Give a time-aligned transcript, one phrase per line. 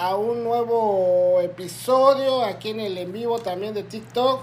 [0.00, 4.40] a un nuevo episodio aquí en el en vivo también de TikTok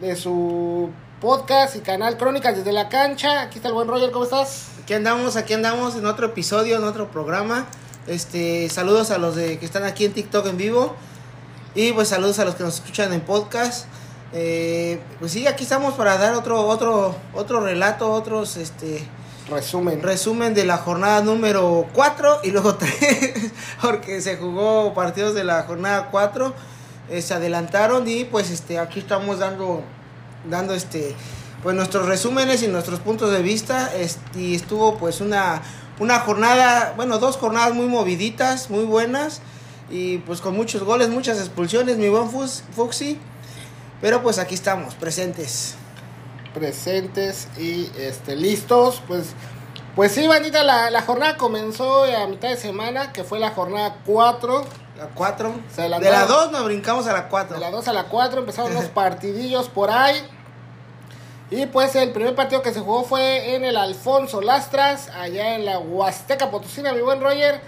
[0.00, 3.42] de su podcast y canal Crónicas desde la cancha.
[3.42, 4.70] Aquí está el buen Roger, ¿cómo estás?
[4.82, 7.66] Aquí andamos, aquí andamos en otro episodio, en otro programa.
[8.08, 10.96] Este, saludos a los de que están aquí en TikTok en vivo
[11.76, 13.86] y pues saludos a los que nos escuchan en podcast.
[14.32, 19.06] Eh, pues sí, aquí estamos para dar otro otro otro relato, otros este
[19.50, 20.02] Resumen.
[20.02, 25.62] resumen de la jornada número 4 y luego 3, porque se jugó partidos de la
[25.62, 26.54] jornada 4,
[27.10, 29.82] eh, se adelantaron y pues este aquí estamos dando
[30.48, 31.14] dando este
[31.62, 33.90] pues nuestros resúmenes y nuestros puntos de vista
[34.36, 35.62] y estuvo pues una
[36.00, 39.40] una jornada, bueno, dos jornadas muy moviditas, muy buenas
[39.90, 43.18] y pues con muchos goles, muchas expulsiones, mi buen Fuxi.
[44.00, 45.74] Pero pues aquí estamos, presentes.
[46.54, 49.34] Presentes y este listos pues
[49.94, 53.96] pues sí bandita la, la jornada comenzó a mitad de semana que fue la jornada
[54.06, 54.64] 4
[54.96, 55.54] La 4.
[55.74, 57.56] Se De la 2 nos brincamos a la 4.
[57.56, 60.22] de la 2 a la 4 empezaron unos partidillos por ahí
[61.50, 65.64] y pues el primer partido que se jugó fue en el Alfonso Lastras allá en
[65.64, 67.60] la Huasteca Potosina mi buen Roger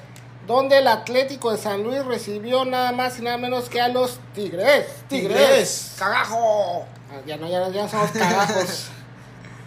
[0.47, 4.21] donde el Atlético de San Luis recibió nada más y nada menos que a los
[4.35, 6.87] Tigres Tigres, cagajo.
[7.13, 8.89] Ah, Ya no, ya, ya somos cagajos.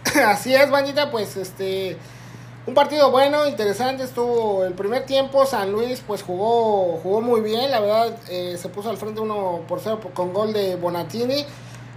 [0.26, 1.96] Así es, bandita, pues este.
[2.66, 4.04] Un partido bueno, interesante.
[4.04, 5.44] Estuvo el primer tiempo.
[5.44, 7.70] San Luis, pues jugó jugó muy bien.
[7.70, 11.44] La verdad, eh, se puso al frente 1 por 0 con gol de Bonatini.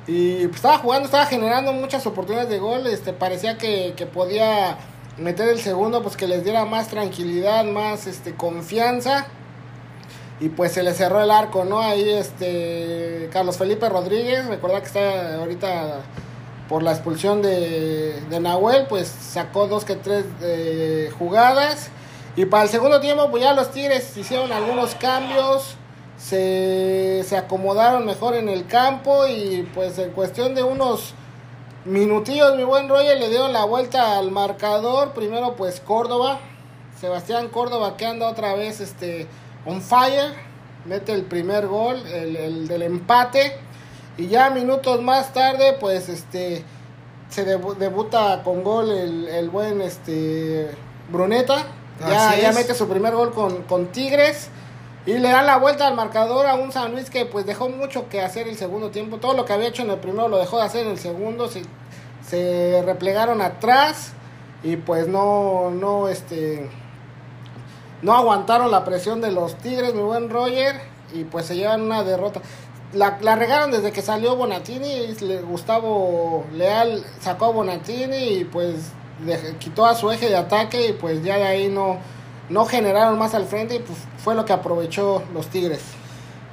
[0.08, 2.86] Y pues, estaba jugando, estaba generando muchas oportunidades de gol.
[2.88, 4.78] Este, parecía que, que podía
[5.18, 9.28] meter el segundo, pues que les diera más tranquilidad, más este, confianza.
[10.40, 11.80] Y pues se le cerró el arco, ¿no?
[11.80, 16.02] Ahí este Carlos Felipe Rodríguez, recuerda que está ahorita
[16.70, 21.90] por la expulsión de, de Nahuel, pues sacó dos que tres eh, jugadas.
[22.36, 25.76] Y para el segundo tiempo, pues ya los Tigres hicieron algunos cambios,
[26.18, 31.16] se, se acomodaron mejor en el campo y pues en cuestión de unos
[31.86, 35.14] minutillos, mi buen Roger le dieron la vuelta al marcador.
[35.14, 36.40] Primero pues Córdoba,
[37.00, 39.28] Sebastián Córdoba que anda otra vez este
[39.68, 40.34] on fire,
[40.86, 43.58] mete el primer gol, el, el del empate
[44.18, 46.64] y ya minutos más tarde pues este
[47.30, 50.72] se debu- debuta con gol el, el buen este
[51.12, 51.58] Bruneta,
[52.00, 54.50] ya, ya mete su primer gol con, con Tigres.
[55.06, 58.10] Y le dan la vuelta al marcador a un San Luis que pues dejó mucho
[58.10, 59.20] que hacer el segundo tiempo.
[59.20, 61.48] Todo lo que había hecho en el primero lo dejó de hacer en el segundo.
[61.48, 61.62] Se,
[62.30, 64.12] se replegaron atrás
[64.64, 66.70] y pues no, no, este,
[68.02, 70.80] no aguantaron la presión de los Tigres, mi buen Roger,
[71.14, 72.42] y pues se llevan una derrota.
[72.94, 78.76] La, la regaron desde que salió Bonatini, le- Gustavo Leal sacó a Bonatini y pues
[79.26, 81.98] de- quitó a su eje de ataque y pues ya de ahí no,
[82.50, 85.82] no generaron más al frente y pues fue lo que aprovechó los Tigres.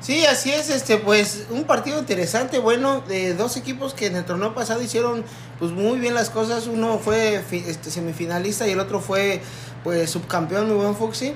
[0.04, 4.26] Sí, así es, este, pues, un partido interesante, bueno, de dos equipos que en el
[4.26, 5.24] torneo pasado hicieron,
[5.58, 6.66] pues, muy bien las cosas.
[6.66, 9.40] Uno fue este, semifinalista y el otro fue,
[9.82, 11.32] pues, subcampeón, mi buen Fuxi.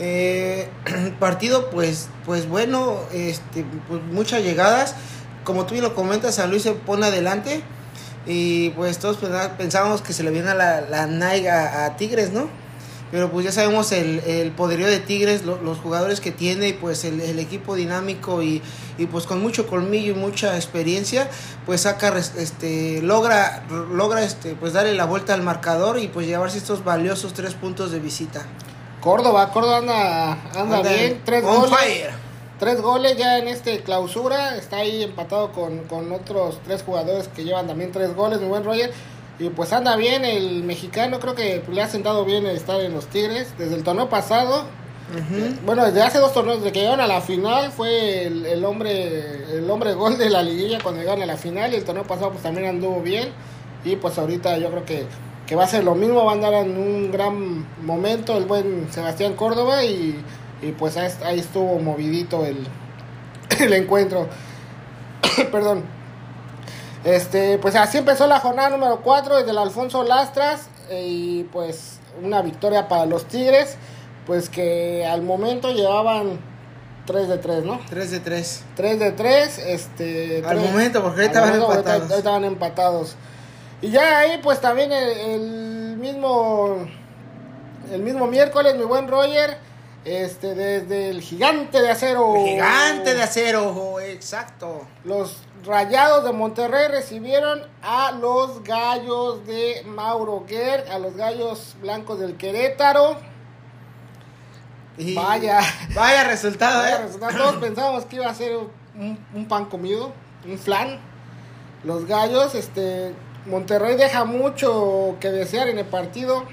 [0.00, 0.68] Eh,
[1.20, 4.96] partido, pues, pues, bueno, este, pues, muchas llegadas.
[5.44, 7.62] Como tú bien lo comentas, San Luis se pone adelante
[8.26, 9.18] y, pues, todos
[9.56, 12.48] pensábamos que se le viene la, la naiga a Tigres, ¿no?
[13.10, 16.72] Pero pues ya sabemos el, el poderío de Tigres, lo- los jugadores que tiene y
[16.74, 18.62] pues el, el equipo dinámico y,
[18.98, 21.28] y pues con mucho colmillo y mucha experiencia,
[21.66, 26.58] pues saca, este, logra, logra este, pues darle la vuelta al marcador y pues llevarse
[26.58, 28.46] estos valiosos tres puntos de visita.
[29.00, 31.70] Córdoba, Córdoba anda, anda, Anda bien, tres goles.
[31.70, 32.10] fire.
[32.60, 34.56] Tres goles ya en este clausura.
[34.56, 38.62] Está ahí empatado con, con otros tres jugadores que llevan también tres goles, mi buen
[38.62, 38.92] Roger.
[39.40, 41.18] Y pues anda bien el mexicano.
[41.18, 43.54] Creo que le ha sentado bien el estar en los Tigres.
[43.56, 44.66] Desde el torneo pasado.
[45.64, 49.58] Bueno, desde hace dos torneos, desde que llegaron a la final, fue el, el hombre
[49.58, 51.72] el hombre gol de la liguilla cuando llegaron a la final.
[51.72, 53.30] Y el torneo pasado pues también anduvo bien.
[53.82, 55.06] Y pues ahorita yo creo que,
[55.46, 56.22] que va a ser lo mismo.
[56.26, 59.82] Va a andar en un gran momento el buen Sebastián Córdoba.
[59.84, 60.22] Y,
[60.60, 62.66] y pues ahí, ahí estuvo movidito el,
[63.58, 64.28] el encuentro.
[65.50, 65.99] Perdón.
[67.04, 70.68] Este, pues así empezó la jornada número 4 desde el Alfonso Lastras.
[70.90, 73.76] eh, y pues una victoria para los Tigres.
[74.26, 76.38] Pues que al momento llevaban
[77.06, 77.80] 3 de 3, ¿no?
[77.88, 78.62] 3 de 3.
[78.76, 80.42] 3 de 3, este...
[80.46, 82.10] Al tres- momento, porque ahorita momento, empatados.
[82.10, 83.16] ahorita- van empatados.
[83.82, 86.86] Y ya ahí, pues también el, el mismo...
[87.90, 89.56] El mismo miércoles, mi buen Roger,
[90.04, 92.34] este, desde el gigante de acero...
[92.44, 94.86] Gigante de acero, exacto.
[95.04, 102.18] Los Rayados de Monterrey recibieron a los Gallos de Mauro Guerr, a los Gallos Blancos
[102.18, 103.16] del Querétaro.
[104.96, 105.60] Y- Vaya.
[105.94, 107.02] Vaya resultado, Vaya ¿eh?
[107.02, 107.36] resultado.
[107.36, 110.12] Todos pensábamos que iba a ser un, un pan comido,
[110.46, 110.98] un flan.
[111.84, 113.14] Los Gallos, este,
[113.46, 116.44] Monterrey deja mucho que desear en el partido.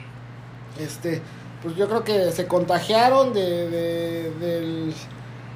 [0.79, 1.21] Este,
[1.63, 4.94] pues yo creo que se contagiaron de, de- del,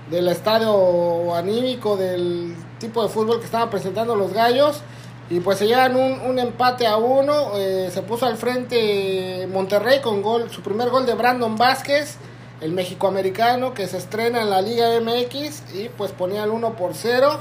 [0.09, 4.81] del estadio anímico, del tipo de fútbol que estaban presentando los Gallos.
[5.29, 7.51] Y pues se llevan un, un empate a uno.
[7.55, 12.17] eh, se puso al frente Monterrey con gol, su primer gol de Brandon Vázquez,
[12.59, 15.73] el mexicoamericano que se estrena en la Liga MX.
[15.75, 17.39] Y pues ponía el 1 por 0.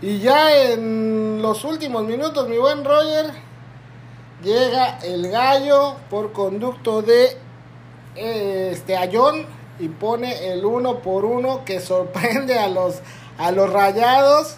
[0.00, 3.26] Y ya en los últimos minutos, mi buen Roger,
[4.44, 7.36] llega el gallo por conducto de
[8.18, 9.46] este Ayón
[9.78, 12.96] y pone el uno por uno que sorprende a los
[13.38, 14.56] a los rayados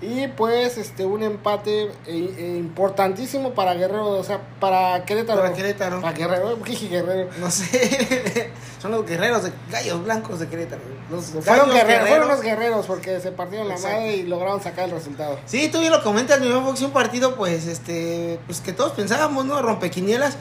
[0.00, 5.40] y pues este un empate eh, eh, importantísimo para Guerrero, o sea, para Querétaro.
[5.40, 6.00] Para Querétaro.
[6.00, 7.30] Para Guerrero, ¿qué dije Guerrero?
[7.38, 8.50] No sé.
[8.82, 10.82] Son los guerreros de gallos blancos de Querétaro.
[11.10, 13.96] Los Fueron guerreros, fueron los guerreros porque se partieron la Exacto.
[13.96, 15.38] madre y lograron sacar el resultado.
[15.46, 18.92] Sí, tú bien lo comentas, mi buen Fox, un partido, pues, este, pues que todos
[18.92, 19.62] pensábamos, ¿no?
[19.62, 20.36] Rompequinielas.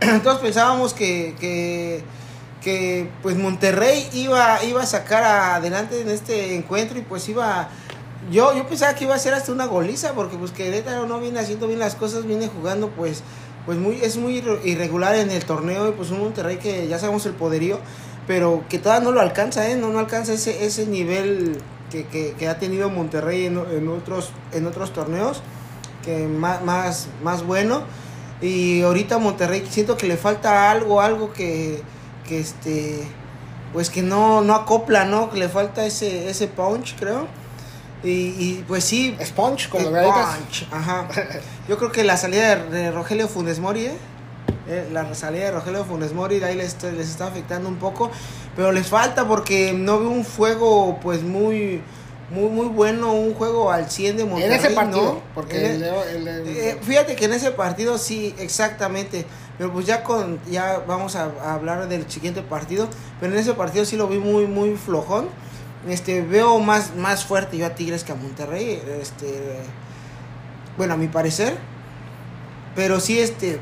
[0.22, 2.02] todos pensábamos que, que,
[2.62, 7.68] que, pues, Monterrey iba, iba a sacar adelante en este encuentro y, pues, iba...
[8.30, 11.40] Yo, yo pensaba que iba a ser hasta una goliza, porque, pues, Querétaro no viene
[11.40, 13.22] haciendo bien las cosas, viene jugando, pues,
[13.66, 16.98] pues muy, es muy irre- irregular en el torneo y, pues, un Monterrey que ya
[16.98, 17.78] sabemos el poderío,
[18.26, 19.76] pero que todavía no lo alcanza, ¿eh?
[19.76, 21.58] No, no alcanza ese, ese nivel
[21.90, 25.42] que, que, que ha tenido Monterrey en, en otros, en otros torneos,
[26.04, 27.82] que más, más, más bueno.
[28.42, 31.82] Y ahorita Monterrey siento que le falta algo, algo que,
[32.26, 33.02] que este,
[33.72, 35.30] pues que no, no acopla, ¿no?
[35.30, 37.26] Que le falta ese, ese punch, creo.
[38.02, 40.36] Y, y pues sí, Sponge el gaditas.
[40.36, 41.06] punch, Ajá.
[41.68, 43.96] Yo creo que la salida de, de Rogelio Funes Mori, ¿eh?
[44.68, 48.10] Eh, la salida de Rogelio Funes Mori de ahí les, les está afectando un poco,
[48.56, 51.82] pero les falta porque no veo un fuego pues muy
[52.30, 55.20] muy muy bueno, un juego al 100 de En Monterrey, ese partido, ¿no?
[55.34, 59.26] porque En el- el- el- eh, fíjate que en ese partido sí, exactamente.
[59.58, 62.88] Pero pues ya con ya vamos a, a hablar del siguiente partido,
[63.20, 65.28] pero en ese partido sí lo vi muy muy flojón.
[65.88, 69.58] Este veo más más fuerte yo a Tigres que a Monterrey, este
[70.78, 71.56] bueno, a mi parecer.
[72.76, 73.58] Pero sí este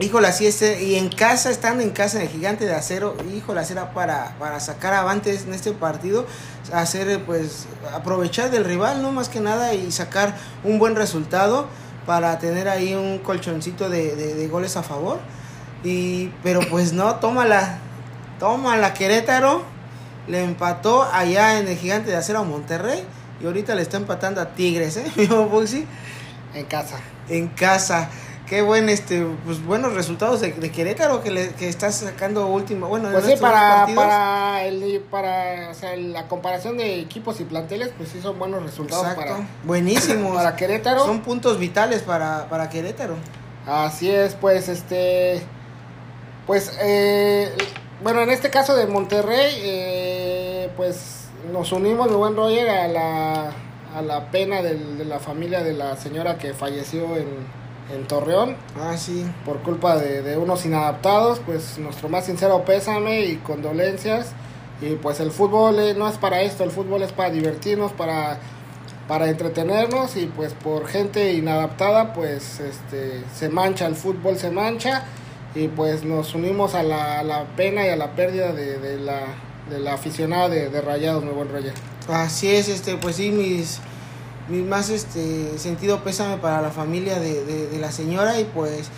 [0.00, 3.62] híjole, así este y en casa estando en casa en el Gigante de Acero, híjole,
[3.70, 6.26] era para para sacar avantes en este partido,
[6.72, 11.66] hacer eh, pues aprovechar del rival, no más que nada y sacar un buen resultado
[12.06, 15.18] para tener ahí un colchoncito de, de- de goles a favor.
[15.84, 17.78] Y, pero pues no, tómala,
[18.38, 19.62] tómala Querétaro,
[20.28, 23.04] le empató allá en el gigante de acero a Monterrey
[23.40, 25.04] y ahorita le está empatando a Tigres, ¿eh?
[26.54, 26.96] En casa.
[27.28, 28.08] en casa.
[28.46, 32.86] Qué buen, este, pues buenos resultados de, de Querétaro que, le, que está sacando último,
[32.86, 37.44] bueno, en Pues sí, para, para, el, para o sea, la comparación de equipos y
[37.44, 40.36] planteles, pues sí son buenos resultados Exacto, para, buenísimos.
[40.36, 41.04] para Querétaro.
[41.04, 43.14] Son puntos vitales para, para Querétaro.
[43.66, 45.42] Así es, pues este.
[46.46, 47.50] Pues, eh,
[48.00, 53.50] bueno, en este caso de Monterrey, eh, pues nos unimos, mi buen Roger, a la,
[53.96, 57.26] a la pena del- de la familia de la señora que falleció en,
[57.94, 59.24] en Torreón Ah, sí.
[59.44, 61.40] por culpa de, de unos inadaptados.
[61.40, 64.32] Pues nuestro más sincero pésame y condolencias.
[64.80, 68.38] Y pues el fútbol eh, no es para esto, el fútbol es para divertirnos, para,
[69.08, 75.04] para entretenernos y pues por gente inadaptada pues este se mancha, el fútbol se mancha
[75.54, 78.98] y pues nos unimos a la, a la pena y a la pérdida de, de
[78.98, 79.20] la,
[79.70, 81.72] de la aficionada de, de Rayados, buen Roger.
[82.08, 83.80] Así es, este, pues sí, mis,
[84.48, 88.88] mis más este sentido pésame para la familia de, de, la señora y pues,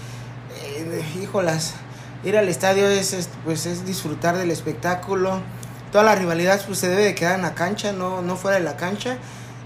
[0.62, 1.75] eh, híjolas,
[2.25, 5.40] ir al estadio es, es, pues es disfrutar del espectáculo.
[5.93, 8.64] Toda la rivalidad pues se debe de quedar en la cancha, no, no fuera de
[8.64, 9.17] la cancha.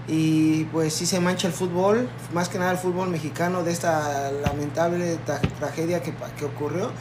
[0.07, 4.31] Y pues sí se mancha el fútbol, más que nada el fútbol mexicano de esta
[4.31, 6.91] lamentable tra- tragedia que, que ocurrió.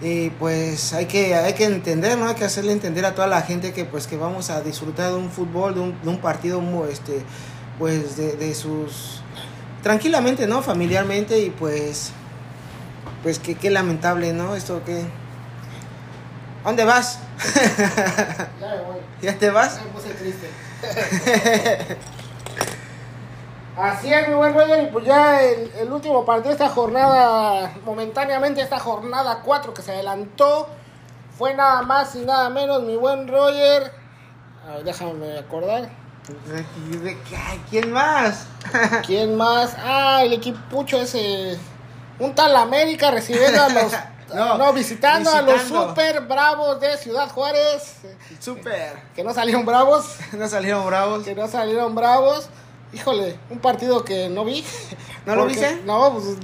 [0.00, 2.28] Y pues hay que, hay que entender, ¿no?
[2.28, 5.16] Hay que hacerle entender a toda la gente que pues que vamos a disfrutar de
[5.16, 7.22] un fútbol, de un, partido este,
[7.82, 9.22] pues de, de sus
[9.82, 10.62] tranquilamente, ¿no?
[10.62, 12.12] Familiarmente y pues
[13.24, 14.54] pues que qué lamentable, ¿no?
[14.54, 17.18] Esto que ¿A dónde vas?
[18.60, 19.00] Ya me voy.
[19.20, 19.80] ¿Ya te vas?
[19.82, 20.48] Me puse triste.
[23.76, 27.74] Así es, mi buen Roger, y pues ya el, el último partido de esta jornada,
[27.84, 30.68] momentáneamente esta jornada 4 que se adelantó,
[31.36, 33.90] fue nada más y nada menos, mi buen Roger.
[34.68, 36.01] A ver, déjame acordar.
[37.70, 38.46] ¿Quién más?
[39.06, 39.74] ¿Quién más?
[39.78, 41.58] Ah, el equipucho ese.
[42.18, 43.92] Un tal América recibiendo a los.
[44.32, 45.90] No, no, visitando, a los visitando.
[45.90, 47.96] super bravos de Ciudad Juárez.
[48.40, 48.94] Súper.
[49.14, 50.16] Que no salieron bravos.
[50.32, 51.22] No salieron bravos.
[51.22, 52.48] Que no salieron bravos.
[52.94, 54.64] Híjole, un partido que no vi.
[55.26, 55.82] ¿No lo viste?
[55.84, 56.38] No, pues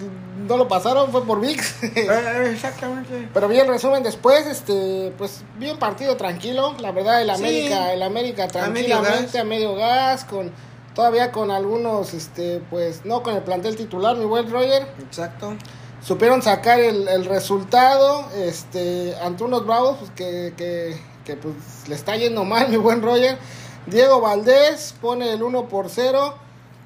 [0.48, 1.74] no lo pasaron, fue por VIX.
[1.82, 3.28] Eh, Exactamente.
[3.32, 7.34] Pero vi el resumen después, este, pues vi un partido tranquilo, la verdad el Sí.
[7.34, 10.50] América, el América tranquilamente a medio gas, con
[10.94, 15.54] todavía con algunos, este, pues no con el plantel titular, mi buen Roger, Exacto.
[16.02, 21.54] supieron sacar el, el resultado, este, ante unos bravos pues, que, que, que, pues
[21.88, 23.38] le está yendo mal, mi buen Roger.
[23.86, 26.34] Diego Valdés pone el 1 por 0.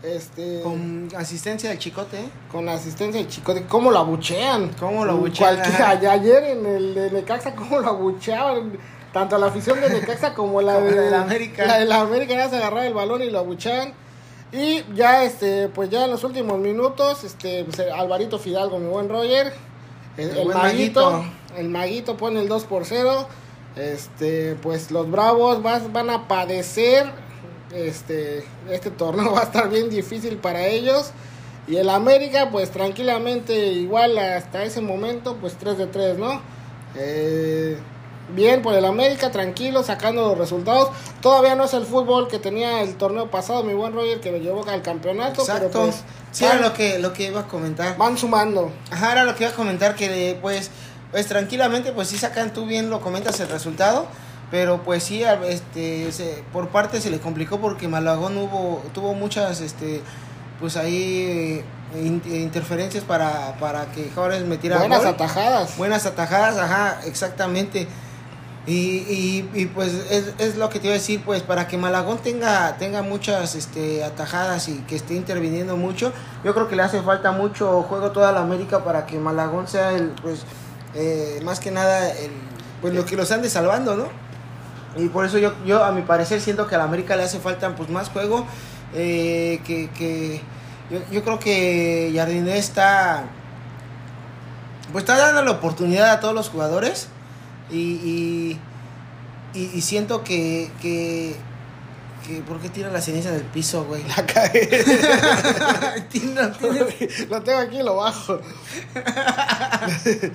[0.03, 2.19] Este, con, Con asistencia del chicote,
[2.53, 4.71] la asistencia de Chicote, ¿cómo lo abuchean?
[4.81, 5.61] ¿Cómo lo abuchean?
[5.61, 8.73] Ayer en el de Necaxa, ¿cómo lo abucheaban?
[9.13, 11.67] Tanto la afición de Necaxa como la Como de, la de la América.
[11.67, 13.93] La de la América ya se agarraba el balón y lo abucheaban.
[14.51, 19.09] Y ya, este, pues ya en los últimos minutos, este, pues, Alvarito Fidalgo, mi buen
[19.09, 19.53] Roger,
[20.17, 21.33] el, El el buen maguito, Maguito.
[21.59, 23.29] el maguito pone el 2 por 0.
[23.77, 27.11] Este, pues los bravos vas- van a padecer.
[27.75, 31.13] Este, este torneo va a estar bien difícil para ellos.
[31.67, 36.43] Y el América, pues tranquilamente, igual hasta ese momento, pues 3 de 3, ¿no?
[36.97, 37.79] Eh,
[38.35, 40.91] bien por el América, tranquilo, sacando los resultados.
[41.21, 44.39] Todavía no es el fútbol que tenía el torneo pasado, mi buen Roger, que lo
[44.39, 45.43] llevó al campeonato.
[45.43, 45.69] Exacto.
[45.73, 46.03] Pero pues
[46.33, 47.97] sí, van, era lo que, lo que iba a comentar.
[47.97, 48.73] van sumando.
[48.91, 50.71] Ajá, era lo que iba a comentar, que pues,
[51.11, 54.07] pues tranquilamente, pues sí sacan, tú bien lo comentas el resultado,
[54.53, 59.63] pero pues sí, este, se- por parte se le complicó porque Malagón hubo, tuvo muchas,
[59.63, 60.03] este,
[60.61, 65.09] pues ahí eh, in- interferencias para, para que Juárez metiera Buenas gol.
[65.09, 65.77] atajadas.
[65.79, 67.89] Buenas atajadas, ajá, exactamente.
[68.67, 71.77] Y, y, y, pues es, es lo que te iba a decir, pues para que
[71.79, 76.13] Malagón tenga, tenga muchas este, atajadas y que esté interviniendo mucho,
[76.45, 79.93] yo creo que le hace falta mucho juego toda la América para que Malagón sea
[79.95, 80.43] el, pues,
[80.95, 82.31] eh, más que nada, el,
[82.83, 84.22] pues lo que los ande salvando, ¿no?
[84.97, 87.39] Y por eso yo, yo a mi parecer siento que a la América le hace
[87.41, 88.47] falta pues más juego,
[88.95, 90.41] eh, que, que
[90.91, 93.25] yo, yo creo que Jardiné está
[94.93, 97.09] pues está dando la oportunidad a todos los jugadores
[97.71, 98.59] y,
[99.55, 101.35] y, y- siento que, que,
[102.27, 104.03] que ¿por qué tira la ceniza del piso, güey?
[104.05, 104.27] La
[106.11, 106.43] tiene-
[107.31, 108.39] lo tengo aquí y lo bajo.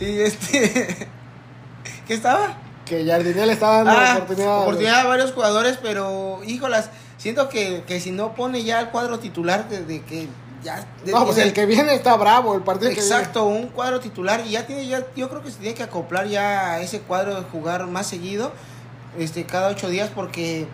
[0.00, 1.08] y este
[2.06, 2.56] ¿qué estaba?
[2.84, 4.60] Que Jardinel está dando Ah, oportunidad.
[4.62, 9.18] oportunidad a varios jugadores, pero híjolas, siento que, que si no pone ya el cuadro
[9.18, 10.28] titular de, de que
[10.62, 14.00] ya de- No, pues el que viene está bravo, el partido que Exacto, un cuadro
[14.00, 17.00] titular y ya tiene ya yo creo que se tiene que acoplar ya a ese
[17.00, 18.52] cuadro de jugar más seguido,
[19.18, 20.66] este cada ocho días porque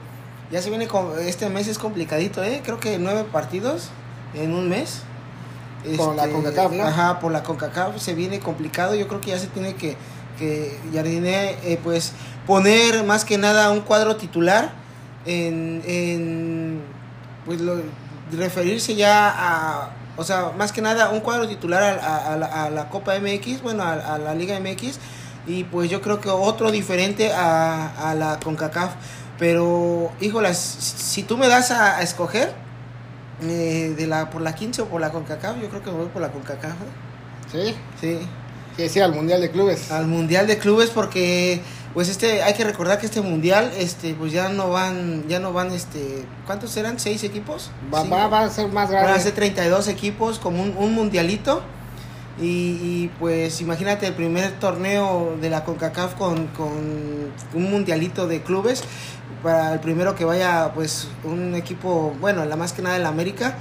[0.51, 3.89] ya se viene con este mes es complicadito, eh, creo que nueve partidos
[4.35, 5.03] en un mes.
[5.97, 6.85] Con la Este, CONCACAF, ¿no?
[6.85, 8.95] Ajá, por la CONCACAF se viene complicado.
[8.95, 9.97] Yo creo que ya se tiene que,
[10.41, 12.13] que Jardiné, eh, pues,
[12.47, 14.73] poner más que nada un cuadro titular
[15.27, 16.81] en, en
[17.45, 17.81] pues, lo-
[18.33, 22.65] referirse ya a, o sea, más que nada un cuadro titular a, a- a la,
[22.65, 24.99] a la Copa MX, bueno, a, la Liga MX,
[25.47, 28.91] y pues yo creo que otro diferente a, a la CONCACAF.
[29.39, 32.53] Pero, híjolas, si tú me das a, a escoger
[33.43, 36.09] eh, de la por la 15 o por la CONCACAF, yo creo que me voy
[36.09, 36.73] por la CONCACAF.
[36.73, 36.85] ¿eh?
[37.51, 38.19] Sí, Sí,
[38.89, 39.91] sí, sí, al Mundial de Clubes.
[39.91, 41.61] al Mundial de Clubes porque
[41.95, 45.53] pues este hay que recordar que este mundial este pues ya no van ya no
[45.53, 46.99] van este ¿cuántos eran?
[47.01, 47.71] ¿Seis equipos?
[47.93, 49.23] Va, va, va a ser más Van a grande.
[49.23, 51.63] ser 32 equipos como un, un mundialito.
[52.41, 56.71] Y, y, pues imagínate el primer torneo de la CONCACAF con, con
[57.53, 58.83] un mundialito de clubes.
[59.43, 63.11] Para el primero que vaya pues un equipo, bueno, la más que nada de la
[63.11, 63.57] América.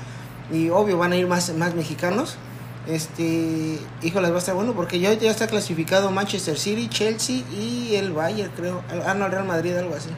[0.50, 2.38] Y obvio van a ir más, más mexicanos.
[2.88, 7.96] Este, híjoles, va a estar bueno porque ya, ya está clasificado Manchester City, Chelsea y
[7.96, 8.82] el Bayern, creo.
[9.06, 10.10] Ah, no, el Real Madrid, algo así.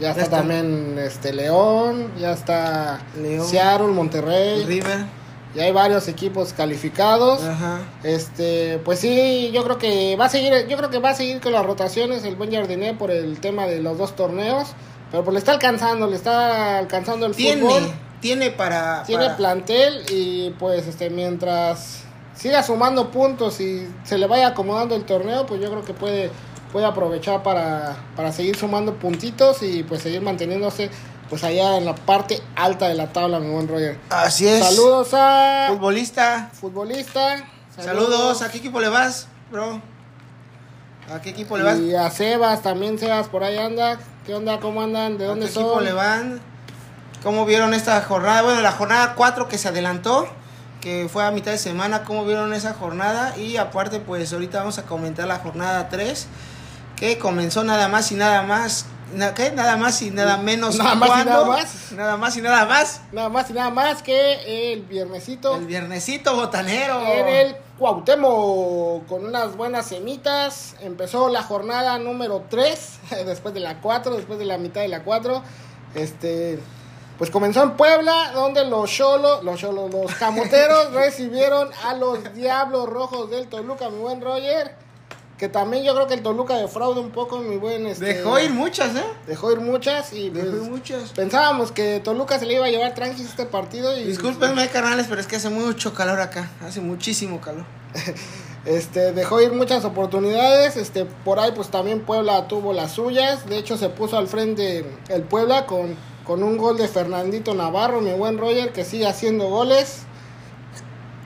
[0.00, 0.36] Ya está, ya está.
[0.38, 3.46] también este León, ya está León.
[3.46, 4.64] Seattle, Monterrey.
[4.64, 5.06] River.
[5.54, 7.42] Ya hay varios equipos calificados.
[7.44, 7.78] Ajá.
[8.02, 11.40] Este, pues sí, yo creo que va a seguir, yo creo que va a seguir
[11.40, 14.70] con las rotaciones el buen Jardiné por el tema de los dos torneos,
[15.12, 17.84] pero pues le está alcanzando, le está alcanzando el Tiene, fútbol,
[18.24, 19.02] tiene para.
[19.04, 22.00] tiene para- plantel y pues este mientras
[22.34, 26.30] siga sumando puntos y se le vaya acomodando el torneo, pues yo creo que puede
[26.72, 30.90] puede aprovechar para, para seguir sumando puntitos y pues seguir manteniéndose
[31.30, 33.96] pues allá en la parte alta de la tabla, mi buen Roger.
[34.10, 34.64] Así es.
[34.64, 36.50] Saludos a Futbolista.
[36.52, 37.44] futbolista.
[37.76, 38.42] Saludos.
[38.42, 39.80] ¿A qué equipo le vas, bro?
[41.12, 41.78] ¿A qué equipo le vas?
[41.78, 43.98] Y a Sebas también, Sebas por ahí anda.
[44.26, 44.58] ¿Qué onda?
[44.60, 45.16] ¿Cómo andan?
[45.18, 45.84] ¿De ¿A dónde qué equipo son?
[45.84, 46.40] le van?
[47.24, 48.42] ¿Cómo vieron esta jornada?
[48.42, 50.28] Bueno, la jornada 4 que se adelantó,
[50.82, 53.34] que fue a mitad de semana, ¿cómo vieron esa jornada?
[53.38, 56.26] Y aparte, pues ahorita vamos a comentar la jornada 3,
[56.96, 58.84] que comenzó nada más y nada más.
[59.34, 59.52] ¿Qué?
[59.52, 60.76] Nada más y nada menos.
[60.76, 61.92] Nada más y nada más.
[61.92, 63.00] Nada más y nada más.
[63.10, 65.56] Nada más y nada más que el viernesito.
[65.56, 67.00] El viernesito botanero.
[67.06, 70.76] En el Cuauhtémoc, con unas buenas semitas.
[70.80, 75.04] Empezó la jornada número 3, después de la 4, después de la mitad de la
[75.04, 75.42] 4.
[75.94, 76.58] Este,
[77.18, 82.88] pues comenzó en Puebla, donde los cholos, los cholos, los camoteros recibieron a los Diablos
[82.88, 84.74] Rojos del Toluca, mi buen Roger.
[85.38, 87.86] Que también yo creo que el Toluca defrauda un poco, mi buen.
[87.86, 89.04] Este, Dejó ir muchas, ¿eh?
[89.26, 91.10] Dejó ir muchas y Dejó pues, ir muchas.
[91.10, 93.96] pensábamos que Toluca se le iba a llevar tranqui este partido.
[93.98, 96.50] Y, Discúlpenme, carnales, pero es que hace mucho calor acá.
[96.64, 97.64] Hace muchísimo calor.
[98.64, 103.58] Este, dejó ir muchas oportunidades, este, por ahí pues también Puebla tuvo las suyas, de
[103.58, 108.12] hecho se puso al frente el Puebla con, con un gol de Fernandito Navarro, mi
[108.12, 110.02] buen Roger, que sigue haciendo goles,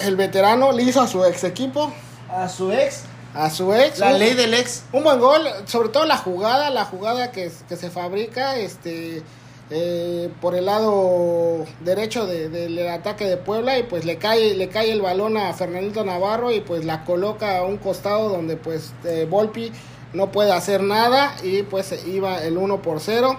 [0.00, 1.92] el veterano le hizo a su ex equipo,
[2.30, 3.02] A su ex.
[3.34, 4.82] a su ex, La un- ley del ex.
[4.92, 9.22] un buen gol, sobre todo la jugada, la jugada que, que se fabrica este
[9.70, 14.70] eh, por el lado derecho de- del ataque de Puebla y pues le cae le
[14.70, 18.92] cae el balón a Fernandito Navarro y pues la coloca a un costado donde pues
[19.04, 19.70] eh, Volpi
[20.14, 23.38] no puede hacer nada y pues iba el 1 por 0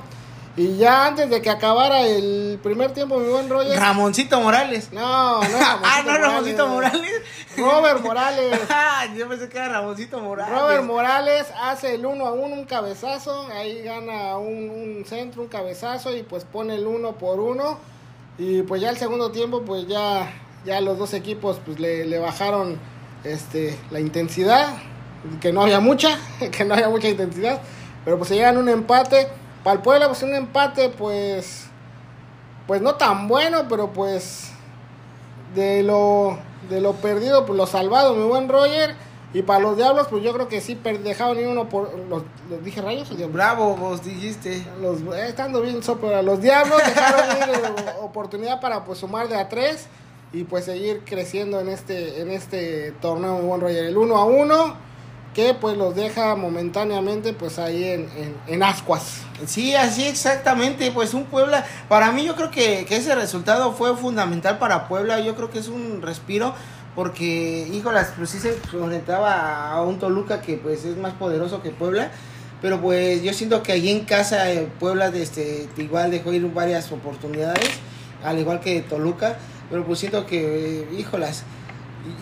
[0.60, 4.92] y ya antes de que acabara el primer tiempo mi buen Roger Ramoncito Morales.
[4.92, 7.22] no no ah, no, Ramoncito Morales.
[7.56, 10.54] Robert Morales Ah, Yo pensé que era Ramoncito Morales.
[10.54, 13.48] Robert Morales hace el 1 a 1, un cabezazo.
[13.54, 17.80] Ahí gana un, un centro, un cabezazo y pues pone el 1 por 1.
[18.38, 20.30] Y pues ya el segundo tiempo, pues ya,
[20.66, 22.78] ya los dos equipos pues le, le bajaron
[23.24, 24.76] este, la intensidad.
[25.40, 26.20] Que no había mucha,
[26.52, 27.62] que no había mucha intensidad.
[28.04, 29.39] Pero pues se llegan un empate.
[29.64, 31.66] Para el Puebla, pues un empate, pues.
[32.68, 34.52] Pues no tan bueno, pero pues.
[35.56, 36.38] De lo,
[36.70, 38.96] de lo perdido, pues lo salvado, mi buen Roger.
[39.34, 41.98] Y para los diablos, pues yo creo que sí dejaron ir uno por.
[42.10, 43.36] ¿Los, los dije rayos o diablos?
[43.36, 44.66] Bravo, vos dijiste.
[44.82, 46.22] Los, eh, estando bien sopra.
[46.22, 49.88] Los diablos dejaron ir eh, oportunidad para pues sumar de a tres
[50.32, 53.86] y pues seguir creciendo en este, en este torneo, mi buen Roger.
[53.86, 54.76] El 1 a 1,
[55.34, 59.22] que pues los deja momentáneamente pues ahí en, en, en ascuas.
[59.46, 60.92] Sí, así exactamente.
[60.92, 61.66] Pues un Puebla.
[61.88, 65.20] Para mí, yo creo que, que ese resultado fue fundamental para Puebla.
[65.20, 66.54] Yo creo que es un respiro.
[66.96, 71.70] Porque, híjolas, pues sí se enfrentaba a un Toluca que pues es más poderoso que
[71.70, 72.12] Puebla.
[72.62, 76.92] Pero pues yo siento que allí en casa eh, Puebla este, igual dejó ir varias
[76.92, 77.70] oportunidades.
[78.24, 79.38] Al igual que Toluca.
[79.70, 81.44] Pero pues siento que, eh, híjolas.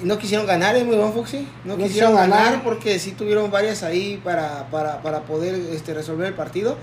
[0.04, 1.48] No quisieron ganar, ¿eh, mi buen Fuxi?
[1.66, 2.64] No, No quisieron ganar, ganar.
[2.64, 6.78] porque sí tuvieron varias ahí para, para, para poder este, resolver el partido.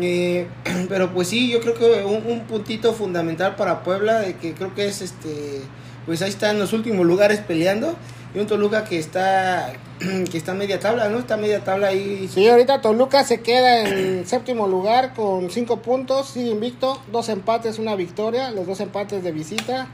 [0.00, 0.46] Eh,
[0.88, 4.74] pero pues sí, yo creo que un, un puntito fundamental para Puebla, de que creo
[4.74, 5.62] que es este,
[6.06, 7.94] pues ahí está en los últimos lugares peleando.
[8.32, 11.18] Y un Toluca que está, que está media tabla, ¿no?
[11.18, 12.30] Está media tabla ahí.
[12.32, 17.80] Sí, ahorita Toluca se queda en séptimo lugar con cinco puntos, sigue invicto, dos empates,
[17.80, 19.88] una victoria, los dos empates de visita,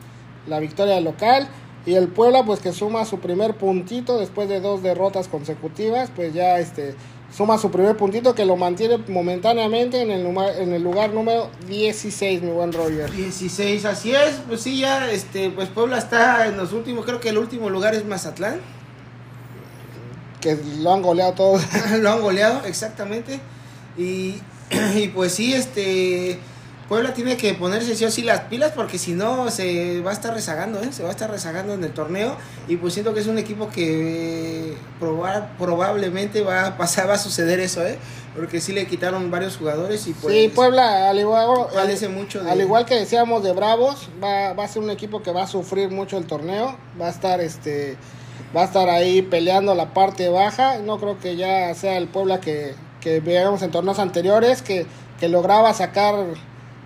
[0.46, 1.48] la victoria local.
[1.86, 6.34] Y el Puebla, pues que suma su primer puntito después de dos derrotas consecutivas, pues
[6.34, 6.94] ya este
[7.34, 11.48] suma su primer puntito que lo mantiene momentáneamente en el, numa- en el lugar número
[11.68, 13.10] 16, mi buen Roger.
[13.10, 17.28] 16, así es, pues sí, ya, este, pues Puebla está en los últimos, creo que
[17.28, 18.60] el último lugar es Mazatlán.
[20.40, 21.62] Que lo han goleado todos.
[22.00, 23.40] lo han goleado, exactamente.
[23.96, 24.36] Y,
[24.96, 26.38] y pues sí, este
[26.88, 30.14] Puebla tiene que ponerse sí o sí las pilas porque si no se va a
[30.14, 30.92] estar rezagando, ¿eh?
[30.92, 32.36] se va a estar rezagando en el torneo.
[32.68, 37.18] Y pues siento que es un equipo que proba- probablemente va a pasar, va a
[37.18, 37.98] suceder eso, ¿eh?
[38.36, 41.46] porque sí le quitaron varios jugadores y pues sí, Puebla, al igual,
[42.14, 45.32] mucho de- al igual que decíamos de Bravos, va, va a ser un equipo que
[45.32, 47.96] va a sufrir mucho el torneo, va a estar este
[48.54, 52.40] va a estar ahí peleando la parte baja, no creo que ya sea el Puebla
[52.40, 54.86] que, que veíamos en torneos anteriores, que,
[55.18, 56.14] que lograba sacar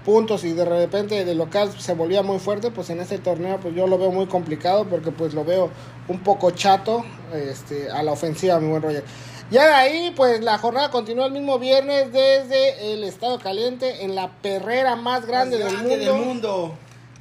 [0.04, 3.74] puntos y de repente de local se volvía muy fuerte, pues en este torneo pues
[3.74, 5.70] yo lo veo muy complicado porque pues lo veo
[6.08, 9.04] un poco chato este, a la ofensiva, mi buen Roger.
[9.50, 14.14] Ya de ahí, pues la jornada continuó el mismo viernes desde el Estado Caliente en
[14.14, 16.74] la perrera más grande, Más del, mundo, del mundo.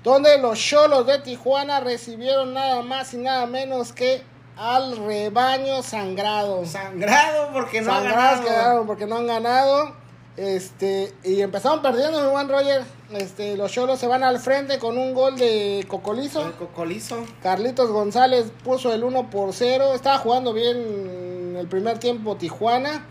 [0.03, 4.21] donde los Cholos de Tijuana recibieron nada más y nada menos que
[4.57, 6.65] al rebaño sangrado.
[6.65, 8.43] Sangrado porque no han ganado.
[8.43, 9.93] quedaron porque no han ganado.
[10.37, 12.83] Este, y empezaron perdiendo, mi buen Roger.
[13.11, 16.45] Este, los Cholos se van al frente con un gol de Cocolizo.
[16.47, 17.25] El cocolizo.
[17.43, 19.93] Carlitos González puso el 1 por 0.
[19.93, 23.05] Estaba jugando bien el primer tiempo Tijuana.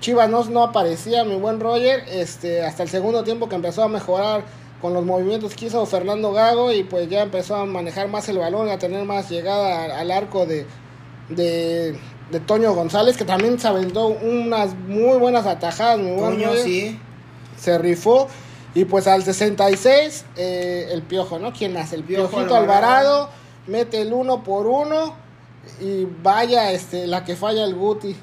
[0.00, 2.04] Chivas no, no aparecía, mi buen Roger.
[2.08, 4.44] Este, hasta el segundo tiempo que empezó a mejorar
[4.82, 6.72] con los movimientos que hizo Fernando Gago.
[6.72, 10.10] Y pues ya empezó a manejar más el balón, a tener más llegada al, al
[10.10, 10.66] arco de,
[11.28, 11.98] de,
[12.34, 16.98] de Toño González, que también se aventó unas muy buenas atajadas, mi buen Toño, sí.
[17.56, 18.26] se rifó.
[18.74, 21.52] Y pues al 66, eh, el Piojo, ¿no?
[21.52, 21.92] ¿Quién más?
[21.92, 22.96] El Piojo Piojito Alvarado.
[22.96, 23.30] Alvarado
[23.68, 25.14] mete el uno por uno.
[25.80, 28.16] Y vaya este, la que falla el Guti.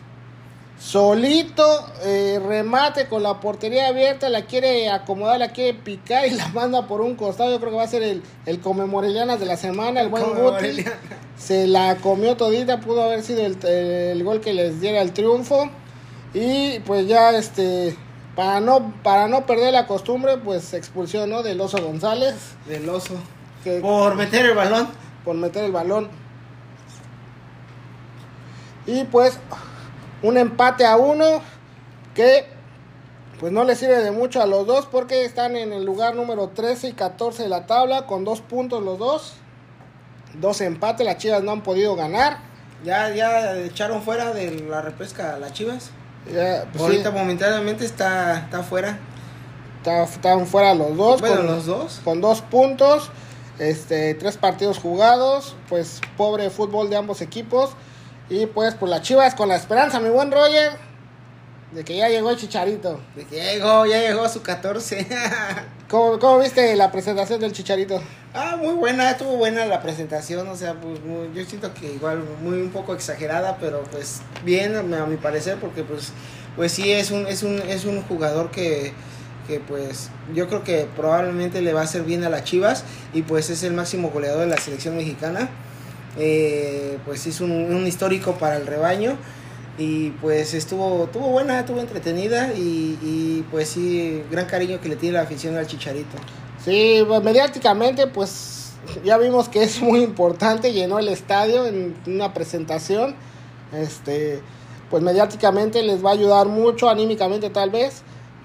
[0.82, 1.63] Solito,
[2.04, 6.88] eh, remate con la portería abierta, la quiere acomodar, la quiere picar y la manda
[6.88, 7.52] por un costado.
[7.52, 10.84] Yo creo que va a ser el, el de la semana, el buen Guti.
[11.38, 15.70] Se la comió todita, pudo haber sido el, el gol que les diera el triunfo.
[16.34, 17.96] Y pues ya este
[18.36, 21.44] para no para no perder la costumbre, pues expulsión ¿no?
[21.44, 22.36] del Oso González
[22.67, 23.15] Del oso.
[23.63, 24.88] que, Por meter el balón.
[25.24, 26.10] por meter el balón.
[28.88, 29.38] Y pues
[30.23, 31.41] un empate a uno
[32.15, 32.45] que
[33.39, 36.49] pues no le sirve de mucho a los dos porque están en el lugar número
[36.49, 39.34] 13 y 14 de la tabla con dos puntos los dos.
[40.36, 42.38] Dos empates, las Chivas no han podido ganar.
[42.86, 45.89] Ya, ya echaron fuera de la repesca a las chivas.
[46.31, 48.97] Ya, pues, Ahorita sí, momentáneamente está, está fuera.
[49.77, 51.19] está- estaban fuera los dos.
[51.21, 51.99] Bueno, con- los dos.
[52.03, 53.10] con dos puntos,
[53.60, 57.71] este, tres partidos jugados, pues pobre fútbol de ambos equipos.
[58.32, 60.72] Y pues por las Chivas con la esperanza, mi buen Roger,
[61.74, 63.00] de que ya llegó el Chicharito.
[63.15, 65.06] De que ya llegó, ya llegó a su 14.
[65.89, 68.02] ¿Cómo, cómo viste la presentación del Chicharito?
[68.34, 70.48] ah, muy buena, estuvo buena la presentación.
[70.48, 74.76] O sea, pues muy- yo siento que igual muy un poco exagerada, pero pues bien
[74.78, 76.13] a mi- a mi parecer, porque pues,
[76.56, 78.94] pues sí es un, es un, es un jugador que,
[79.48, 83.24] que pues yo creo que probablemente le va a hacer bien a las Chivas y
[83.24, 85.50] pues es el máximo goleador de la selección mexicana.
[86.17, 89.17] Eh, pues es un, un histórico para el rebaño
[89.78, 94.95] y pues estuvo estuvo buena, estuvo entretenida y, y, pues sí, gran cariño que le
[94.95, 96.17] tiene la afición al Chicharito.
[96.63, 103.15] Sí, mediáticamente, pues ya vimos que es muy importante, llenó el estadio en una presentación.
[103.74, 104.41] Este,
[104.89, 108.04] pues mediáticamente les va a ayudar mucho, anímicamente tal vez.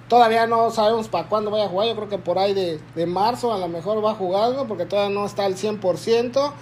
[0.09, 3.07] Todavía no sabemos para cuándo vaya a jugar, yo creo que por ahí de, de
[3.07, 6.53] marzo a lo mejor va jugando, porque todavía no está al 100%.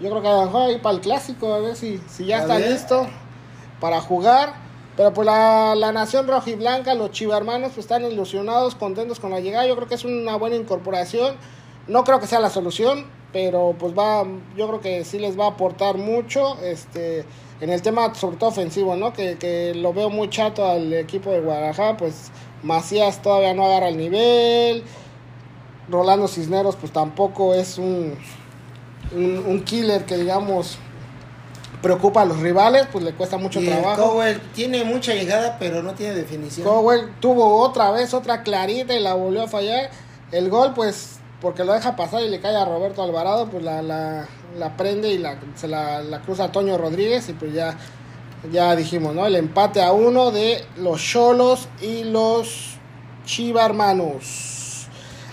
[0.00, 2.38] Yo creo que a lo mejor ahí para el clásico, a ver si, si ya
[2.38, 2.70] A está ver.
[2.70, 3.06] listo
[3.80, 4.54] para jugar.
[4.96, 9.66] Pero pues la, la nación rojiblanca, los chivarmanos, pues están ilusionados, contentos con la llegada.
[9.66, 11.36] Yo creo que es una buena incorporación.
[11.86, 14.24] No creo que sea la solución, pero pues va,
[14.56, 17.24] yo creo que sí les va a aportar mucho este,
[17.60, 19.12] en el tema, sobre todo ofensivo, ¿no?
[19.12, 22.30] Que, que lo veo muy chato al equipo de Guadalajara, pues
[22.62, 24.82] Macías todavía no agarra el nivel.
[25.88, 28.16] Rolando Cisneros, pues tampoco es un,
[29.14, 30.78] un, un killer que digamos
[31.82, 34.10] preocupa a los rivales, pues le cuesta mucho y trabajo.
[34.10, 36.66] Cowell tiene mucha llegada, pero no tiene definición.
[36.66, 39.90] Cowell tuvo otra vez otra clarita y la volvió a fallar.
[40.32, 43.82] El gol, pues, porque lo deja pasar y le cae a Roberto Alvarado, pues la,
[43.82, 44.26] la,
[44.58, 47.76] la prende y la, se la, la cruza a Toño Rodríguez y pues ya,
[48.50, 49.26] ya dijimos, ¿no?
[49.26, 52.78] El empate a uno de los Cholos y los
[53.24, 54.55] Chiva hermanos.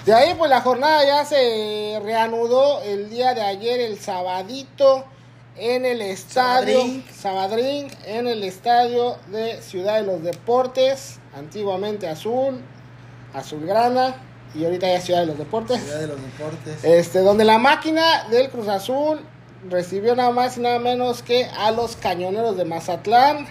[0.05, 5.05] De ahí, pues la jornada ya se reanudó el día de ayer, el sabadito,
[5.55, 7.05] en el estadio Sabadrín.
[7.15, 12.59] Sabadrín, en el estadio de Ciudad de los Deportes, antiguamente azul,
[13.33, 14.15] azulgrana,
[14.53, 15.81] y ahorita ya Ciudad de los Deportes.
[15.81, 16.83] Ciudad de los deportes.
[16.83, 19.21] Este, donde la máquina del Cruz Azul
[19.69, 23.47] recibió nada más y nada menos que a los cañoneros de Mazatlán.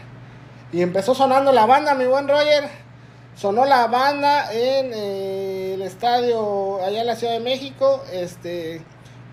[0.70, 2.81] Y empezó sonando la banda, mi buen Roger.
[3.34, 8.02] Sonó la banda en eh, el estadio allá en la Ciudad de México.
[8.12, 8.82] Este,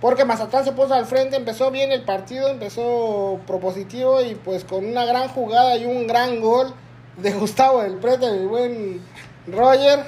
[0.01, 4.85] porque Mazatlán se puso al frente, empezó bien el partido, empezó propositivo y pues con
[4.85, 6.73] una gran jugada y un gran gol
[7.17, 9.01] de Gustavo del Prete, mi buen
[9.47, 9.99] Roger.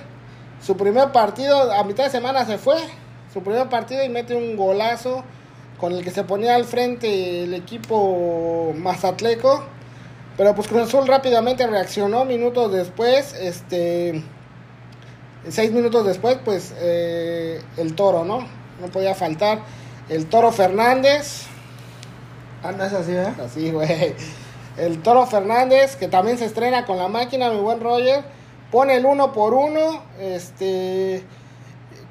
[0.62, 2.78] Su primer partido, a mitad de semana se fue.
[3.34, 5.24] Su primer partido y mete un golazo
[5.80, 9.64] con el que se ponía al frente el equipo mazatleco.
[10.38, 13.34] Pero pues Cruz Azul rápidamente reaccionó minutos después.
[13.34, 14.24] Este.
[15.50, 18.48] Seis minutos después, pues eh, el toro, ¿no?
[18.80, 19.60] No podía faltar.
[20.10, 21.48] El toro Fernández.
[22.64, 23.34] Ah, no es así, ¿eh?
[23.44, 24.14] Así, güey.
[24.78, 28.24] El Toro Fernández, que también se estrena con la máquina, mi buen Roger.
[28.72, 30.04] Pone el uno por uno.
[30.20, 31.24] Este.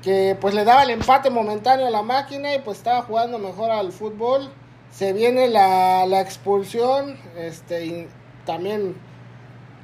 [0.02, 3.70] Que pues le daba el empate momentáneo a la máquina y pues estaba jugando mejor
[3.70, 4.50] al fútbol.
[4.90, 8.08] Se viene la, la expulsión, este, y
[8.46, 8.96] también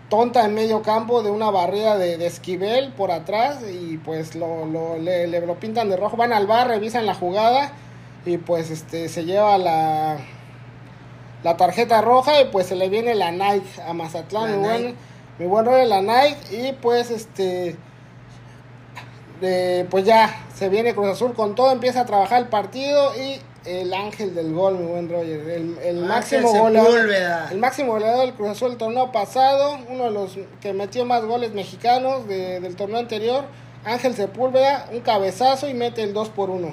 [0.08, 4.64] tonta en medio campo de una barrera de, de Esquivel por atrás y pues lo,
[4.66, 7.72] lo, le, le lo pintan de rojo, van al bar, revisan la jugada
[8.24, 10.18] y pues este se lleva la
[11.42, 14.96] la tarjeta roja y pues se le viene la Nike a Mazatlán, La mi buen,
[15.38, 17.76] mi buen la Nike y pues este
[19.40, 23.40] de- pues ya se viene Cruz Azul con todo, empieza a trabajar el partido y
[23.66, 27.08] el ángel del gol, mi buen Roger, el, el máximo goleador,
[27.50, 31.22] el máximo goleador del Cruz Azul el torneo pasado, uno de los que metió más
[31.24, 33.44] goles mexicanos de- del torneo anterior,
[33.84, 36.72] Ángel Sepúlveda, un cabezazo y mete el 2 por 1.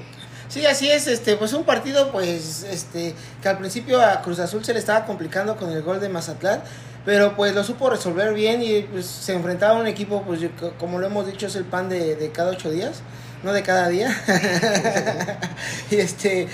[0.49, 4.63] Sí, así es, este, pues un partido, pues, este, que al principio a Cruz Azul
[4.63, 6.62] se le estaba complicando con el gol de Mazatlán,
[7.06, 10.41] pero pues lo supo resolver bien y pues, se enfrentaba a un equipo, pues,
[10.79, 13.01] como lo hemos dicho, es el pan de, de cada ocho días,
[13.41, 14.10] no de cada día.
[15.91, 16.47] y este,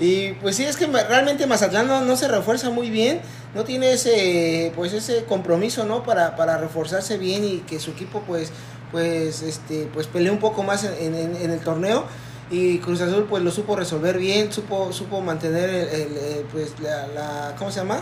[0.00, 3.20] y pues sí, es que realmente Mazatlán no, no se refuerza muy bien,
[3.54, 6.02] no tiene ese, pues, ese compromiso, ¿no?
[6.02, 8.50] Para, para reforzarse bien y que su equipo, pues,
[8.90, 12.06] pues, este, pues pelee un poco más en, el torneo
[12.50, 17.54] y Cruz Azul pues lo supo resolver bien, supo, supo mantener el, eh, pues la,
[17.58, 18.00] ¿cómo se llama?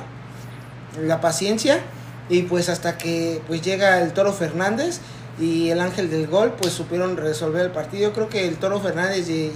[1.02, 1.80] La paciencia
[2.28, 5.00] y pues hasta que pues llega el Toro Fernández
[5.38, 8.12] y el Ángel del Gol pues supieron resolver el partido.
[8.12, 9.52] Creo que el Toro Fernández y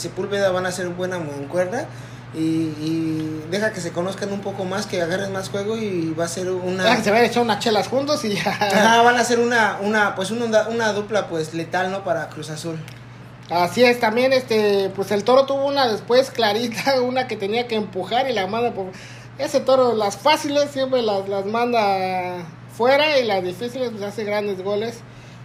[0.00, 1.86] Sepúlveda van a ser buena mancuerna
[2.34, 6.24] y, y deja que se conozcan un poco más, que agarren más juego y va
[6.24, 6.92] a ser una...
[6.92, 8.50] Ah, se van a echar unas chelas juntos y ya.
[8.50, 12.04] Ajá, van a ser una, una, pues una, una dupla pues letal, ¿no?
[12.04, 12.78] Para Cruz Azul.
[13.50, 17.74] Así es, también este, pues el toro tuvo una después clarita, una que tenía que
[17.74, 18.86] empujar y la manda por...
[19.38, 22.44] Ese toro, las fáciles siempre las, las manda
[22.76, 25.00] fuera y las difíciles pues hace grandes goles.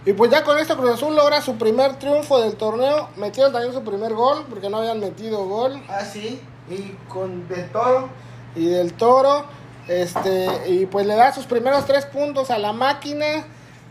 [0.06, 3.74] Y pues ya con esto Cruz Azul logra su primer triunfo del torneo, metieron también
[3.74, 5.82] su primer gol, porque no habían metido gol.
[5.88, 6.40] Ah, sí.
[6.70, 8.08] Y con del toro.
[8.54, 9.44] y del Toro.
[9.88, 13.44] Este, y pues le da sus primeros tres puntos a la máquina.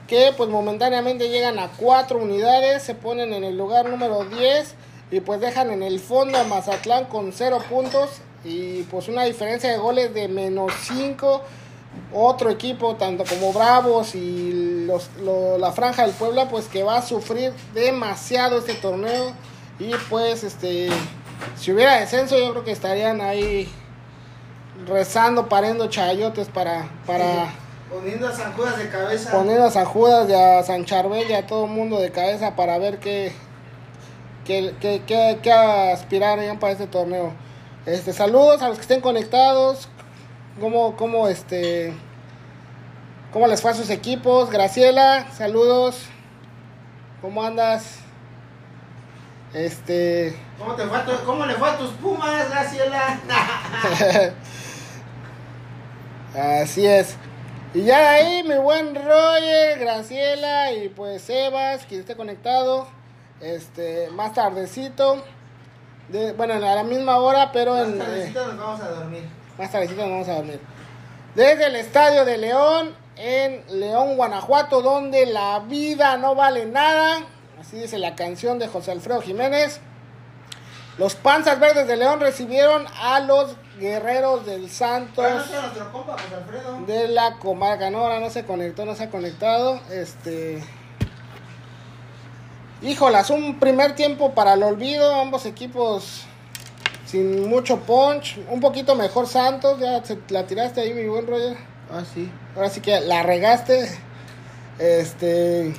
[0.08, 2.84] Que pues momentáneamente llegan a cuatro unidades.
[2.84, 4.76] Se ponen en el lugar número 10.
[5.12, 8.22] Y pues dejan en el fondo a Mazatlán con cero puntos.
[8.44, 11.42] Y pues una diferencia de goles de menos 5.
[12.14, 16.98] Otro equipo, tanto como Bravos y los, lo- la Franja del Puebla, pues que va
[16.98, 19.34] a sufrir demasiado este torneo.
[19.80, 20.88] Y pues este,
[21.58, 23.70] si hubiera descenso, yo creo que estarían ahí
[24.88, 27.50] rezando, pariendo chayotes para, para
[27.90, 29.32] Poniendo a San Judas de cabeza.
[29.32, 32.56] poner a San Judas y a San Charbel y a todo el mundo de cabeza
[32.56, 33.32] para ver qué,
[34.46, 37.32] qué, qué, qué, qué aspirarían para este torneo.
[37.86, 39.88] Este, saludos a los que estén conectados.
[40.60, 41.94] ¿Cómo, cómo, este,
[43.34, 44.50] cómo les fue a sus equipos?
[44.50, 46.06] Graciela, saludos.
[47.22, 48.00] ¿Cómo andas?
[49.54, 50.38] Este.
[50.58, 53.20] ¿Cómo, te fue a tu- ¿Cómo le fue a tus pumas, Graciela?
[56.62, 57.16] Así es.
[57.74, 62.88] Y ya de ahí, mi buen Roger, Graciela y pues Sebas, quien esté conectado.
[63.42, 65.24] Este, más tardecito.
[66.10, 69.24] De, bueno, a la misma hora, pero en, Más eh, tardecito nos vamos a dormir.
[69.58, 70.60] Más tardecito nos vamos a dormir.
[71.36, 77.26] Desde el estadio de León, en León, Guanajuato, donde la vida no vale nada.
[77.60, 79.80] Así dice la canción de José Alfredo Jiménez.
[80.98, 85.26] Los Panzas Verdes de León recibieron a los Guerreros del Santos
[85.78, 86.82] no compa, José Alfredo.
[86.88, 87.90] de la comarca.
[87.90, 89.82] No, ahora no se conectó, no se ha conectado.
[89.92, 90.64] Este.
[92.82, 95.20] Híjolas, un primer tiempo para el olvido.
[95.20, 96.26] Ambos equipos
[97.16, 98.38] sin mucho punch.
[98.50, 99.80] Un poquito mejor Santos.
[99.80, 101.56] Ya se la tiraste ahí, mi buen Roger.
[101.90, 102.30] Ah, sí.
[102.56, 103.90] Ahora sí que la regaste.
[104.80, 105.74] Este.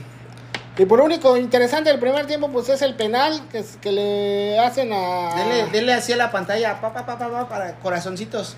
[0.78, 4.92] Y por lo único interesante del primer tiempo, pues es el penal que, le hacen
[4.92, 5.34] a.
[5.34, 8.56] Dele, dele así a la pantalla, pa, pa, pa, pa, pa, para corazoncitos.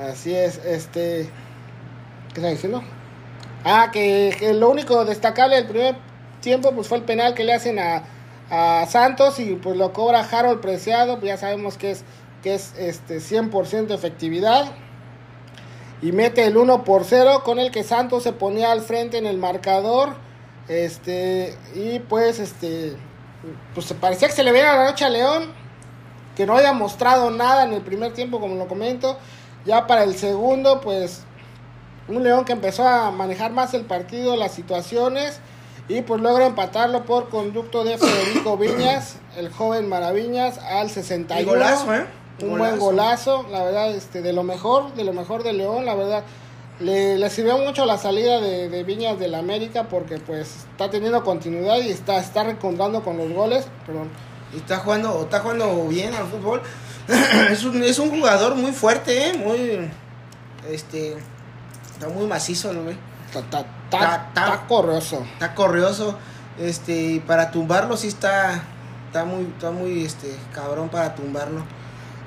[0.00, 1.30] Así es, este.
[2.32, 2.82] ¿Qué está diciendo?
[3.64, 5.96] Ah, que, que lo único destacable del primer
[6.40, 8.02] tiempo pues fue el penal que le hacen a,
[8.50, 12.04] a Santos y pues lo cobra Harold Preciado, pues ya sabemos que es
[12.42, 14.72] que es este 100% efectividad.
[16.00, 19.26] Y mete el 1 por 0 con el que Santos se ponía al frente en
[19.26, 20.14] el marcador.
[20.68, 22.96] Este, y pues este
[23.74, 25.52] pues parecía que se le veía la noche a León
[26.38, 29.18] que no haya mostrado nada en el primer tiempo, como lo comento.
[29.66, 31.24] Ya para el segundo, pues
[32.06, 35.40] un León que empezó a manejar más el partido, las situaciones,
[35.88, 41.40] y pues logra empatarlo por conducto de Federico Viñas, el joven Maraviñas, al 61.
[41.40, 42.04] Y golazo, ¿eh?
[42.42, 45.94] Un buen golazo, la verdad, este, de lo mejor, de lo mejor de León, la
[45.94, 46.24] verdad.
[46.78, 51.24] Le, le sirvió mucho la salida de, de Viñas del América porque pues está teniendo
[51.24, 53.66] continuidad y está, está recontando con los goles.
[53.84, 54.08] Perdón.
[54.54, 56.62] Y está jugando, está jugando bien al fútbol.
[57.50, 59.32] es, un, es un jugador muy fuerte, ¿eh?
[59.38, 59.90] Muy.
[60.70, 61.16] Este.
[61.92, 62.96] Está muy macizo, güey.
[63.34, 65.24] Está, está, corrioso.
[65.32, 66.16] Está corrioso.
[66.58, 68.62] Este, para tumbarlo sí está.
[69.06, 71.62] Está muy, está muy este, cabrón para tumbarlo.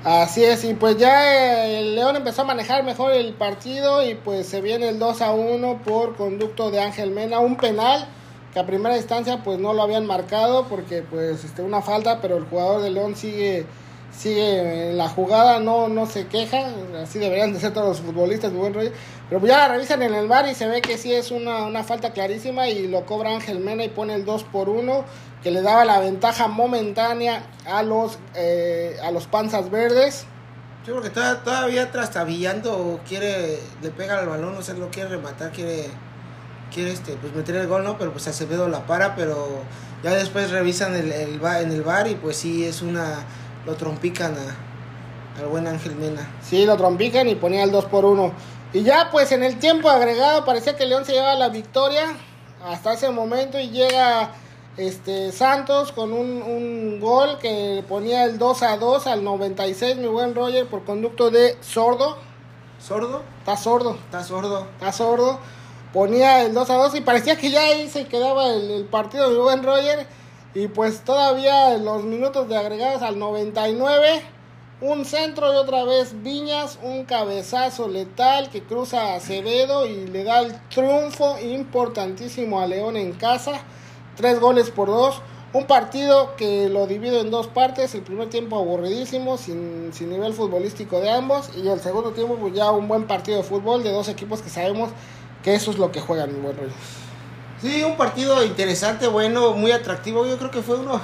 [0.04, 4.16] Así es, y pues ya eh, el León empezó a manejar mejor el partido y
[4.16, 8.08] pues se viene el 2 a 1 por conducto de Ángel Mena, un penal
[8.52, 12.36] que a primera instancia pues no lo habían marcado porque pues este una falta, pero
[12.36, 13.64] el jugador de León sigue
[14.10, 16.66] sigue en la jugada, no no se queja,
[17.00, 18.90] así deberían de ser todos los futbolistas buen rollo,
[19.32, 21.62] pero pues ya la revisan en el bar y se ve que sí es una,
[21.64, 25.06] una falta clarísima y lo cobra Ángel Mena y pone el 2 por 1
[25.42, 30.26] que le daba la ventaja momentánea a los eh, a los panzas verdes.
[30.86, 35.08] Yo creo que todavía, todavía trastabillando quiere, le pega al balón, no sé, lo quiere
[35.08, 35.86] rematar, quiere,
[36.70, 37.96] quiere este, pues meter el gol, ¿no?
[37.96, 39.48] Pero pues Acevedo la para, pero
[40.04, 43.24] ya después revisan el, el va- en el bar y pues sí es una,
[43.64, 46.28] lo trompican a, al buen Ángel Mena.
[46.42, 48.51] Sí, lo trompican y ponía el 2 por 1.
[48.72, 52.16] Y ya pues en el tiempo agregado parecía que León se llevaba la victoria
[52.64, 54.30] hasta ese momento y llega
[54.78, 60.06] este Santos con un, un gol que ponía el 2 a 2 al 96, mi
[60.06, 62.16] buen Roger, por conducto de sordo.
[62.80, 63.22] ¿Sordo?
[63.40, 64.66] Está sordo, Está sordo.
[64.74, 65.38] está sordo.
[65.92, 69.28] Ponía el 2 a 2 y parecía que ya ahí se quedaba el, el partido,
[69.28, 70.06] mi buen Roger.
[70.54, 74.22] Y pues todavía los minutos de agregados al 99,
[74.82, 80.24] un centro y otra vez Viñas, un cabezazo letal que cruza a Acevedo y le
[80.24, 83.52] da el triunfo importantísimo a León en casa.
[84.16, 85.22] Tres goles por dos.
[85.52, 87.94] Un partido que lo divido en dos partes.
[87.94, 91.50] El primer tiempo aburridísimo, sin, sin nivel futbolístico de ambos.
[91.56, 94.50] Y el segundo tiempo, pues ya un buen partido de fútbol de dos equipos que
[94.50, 94.90] sabemos
[95.44, 96.72] que eso es lo que juegan, mi buen rollo.
[97.60, 100.26] Sí, un partido interesante, bueno, muy atractivo.
[100.26, 101.00] Yo creo que fue uno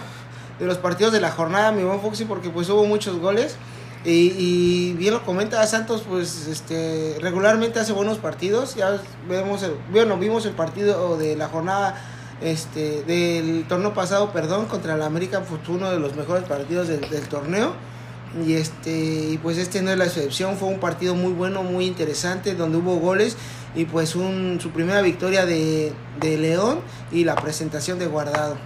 [0.59, 3.57] de los partidos de la jornada, mi buen Foxy, porque pues hubo muchos goles.
[4.05, 8.75] Y, y bien lo comenta Santos, pues este regularmente hace buenos partidos.
[8.75, 12.01] Ya vemos, el, bueno, vimos el partido de la jornada
[12.41, 16.89] este del torneo pasado, perdón, contra el América, pues fue uno de los mejores partidos
[16.89, 17.75] del, del torneo.
[18.47, 18.93] Y este
[19.31, 22.77] y pues este no es la excepción, fue un partido muy bueno, muy interesante, donde
[22.77, 23.37] hubo goles
[23.75, 28.57] y pues un, su primera victoria de, de León y la presentación de Guardado.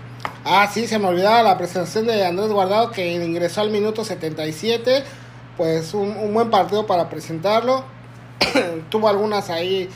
[0.45, 5.05] Ah, sí, se me olvidaba la presentación de Andrés Guardado que ingresó al minuto 77.
[5.57, 7.85] Pues un, un buen partido para presentarlo.
[8.91, 9.89] Tuvo algunas ahí,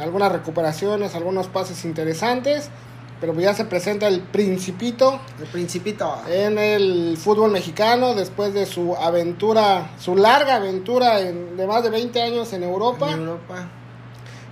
[0.00, 2.70] algunas recuperaciones, algunos pases interesantes.
[3.20, 6.16] Pero pues ya se presenta el Principito El Principito.
[6.30, 11.90] en el fútbol mexicano después de su aventura, su larga aventura en- de más de
[11.90, 13.10] 20 años en Europa.
[13.12, 13.68] En Europa.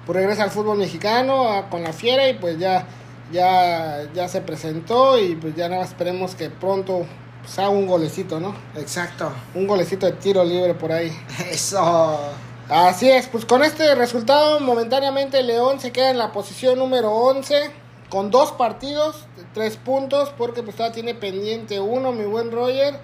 [0.05, 2.85] Pues regresa al fútbol mexicano a- con la fiera y pues ya,
[3.33, 7.07] ya, ya se presentó y pues ya nada más esperemos que pronto
[7.43, 8.55] pues, haga un golecito, ¿no?
[8.77, 9.33] Exacto.
[9.55, 11.11] Un golecito de tiro libre por ahí.
[11.51, 12.19] Eso.
[12.69, 17.71] Así es, pues con este resultado momentáneamente León se queda en la posición número 11
[18.11, 22.99] con dos partidos, tres puntos, porque pues todavía tiene pendiente uno, mi buen Roger.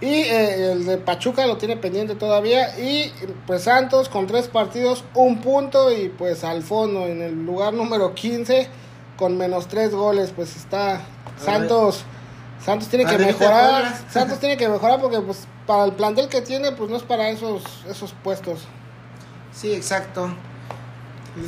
[0.00, 2.78] Y eh, el de Pachuca lo tiene pendiente todavía.
[2.78, 3.12] Y
[3.46, 5.90] pues Santos con tres partidos, un punto.
[5.92, 8.68] Y pues al fondo, en el lugar número 15,
[9.16, 10.32] con menos tres goles.
[10.34, 11.02] Pues está
[11.38, 12.04] Santos.
[12.64, 13.94] Santos tiene que mejorar.
[14.10, 17.28] Santos tiene que mejorar porque pues para el plantel que tiene, pues no es para
[17.28, 18.60] esos, esos puestos.
[19.52, 20.30] Sí, exacto.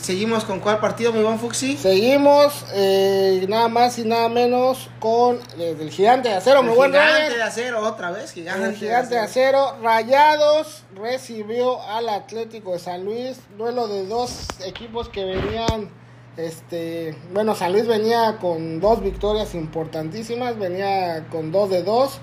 [0.01, 1.77] Seguimos con cuál partido, mi buen Fuxi.
[1.77, 6.93] Seguimos eh, nada más y nada menos con eh, el gigante de acero, mi buen
[6.93, 8.33] gigante de acero, otra vez.
[8.33, 14.47] Gigante, El gigante de acero, Rayados recibió al Atlético de San Luis, duelo de dos
[14.65, 15.91] equipos que venían,
[16.37, 22.21] este, bueno, San Luis venía con dos victorias importantísimas, venía con dos de dos,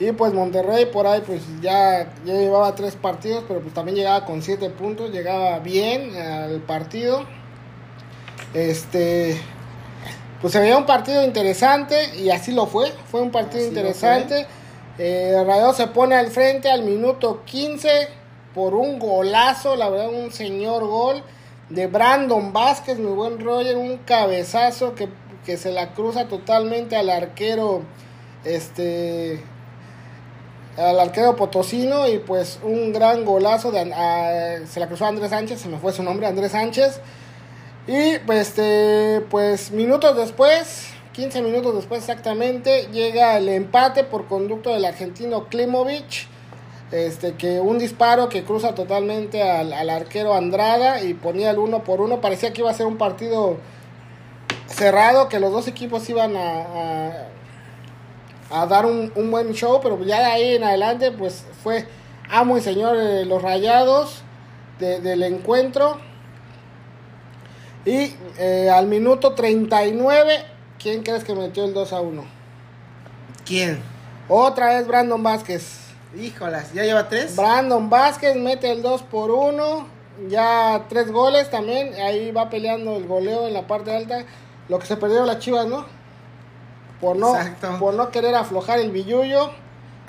[0.00, 4.24] y pues Monterrey por ahí pues ya, ya llevaba tres partidos, pero pues también llegaba
[4.24, 7.26] con siete puntos, llegaba bien al partido,
[8.54, 9.38] este,
[10.40, 14.46] pues se veía un partido interesante y así lo fue, fue un partido Así interesante.
[14.96, 18.08] Eh, Rayados se pone al frente al minuto 15
[18.54, 21.22] por un golazo, la verdad un señor gol
[21.68, 25.10] de Brandon Vázquez, mi buen Roger, un cabezazo que,
[25.44, 27.82] que se la cruza totalmente al arquero,
[28.44, 29.44] este,
[30.80, 33.84] al arquero potosino y pues un gran golazo de,
[34.66, 37.00] se la cruzó Andrés Sánchez, se me fue su nombre, Andrés Sánchez.
[37.86, 44.70] Y pues, este, pues minutos después, 15 minutos después exactamente, llega el empate por conducto
[44.70, 46.28] del argentino Klimovic.
[46.92, 51.84] Este, que un disparo que cruza totalmente al, al arquero Andrada y ponía el uno
[51.84, 52.20] por uno.
[52.20, 53.58] Parecía que iba a ser un partido
[54.70, 57.26] cerrado, que los dos equipos iban a,
[58.50, 61.86] a dar un, un, buen show, pero ya de ahí en adelante pues fue
[62.30, 64.22] amo y señor de los rayados
[64.78, 65.98] del encuentro.
[67.84, 70.44] Y eh, al minuto 39,
[70.78, 72.24] ¿quién crees que metió el 2 a 1?
[73.44, 73.82] ¿Quién?
[74.28, 75.80] Otra vez Brandon Vázquez.
[76.18, 77.36] Híjolas, ¿ya lleva tres?
[77.36, 79.86] Brandon Vázquez mete el 2 por 1.
[80.28, 81.94] Ya tres goles también.
[81.94, 84.24] Ahí va peleando el goleo en la parte alta.
[84.68, 85.86] Lo que se perdieron las chivas, ¿no?
[87.00, 87.34] Por no,
[87.78, 89.50] por no querer aflojar el billuyo.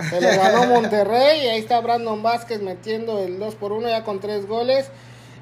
[0.10, 1.46] Se le ganó Monterrey.
[1.46, 4.90] Y ahí está Brandon Vázquez metiendo el 2 por 1 ya con tres goles.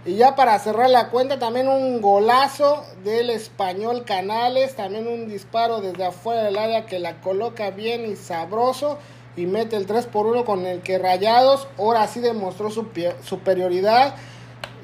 [0.06, 4.76] Y ya para cerrar la cuenta, también un golazo del español Canales.
[4.76, 9.00] También un disparo desde afuera del área que la coloca bien y sabroso.
[9.36, 12.88] Y mete el 3 por 1 con el que Rayados ahora sí demostró su
[13.24, 14.16] superioridad.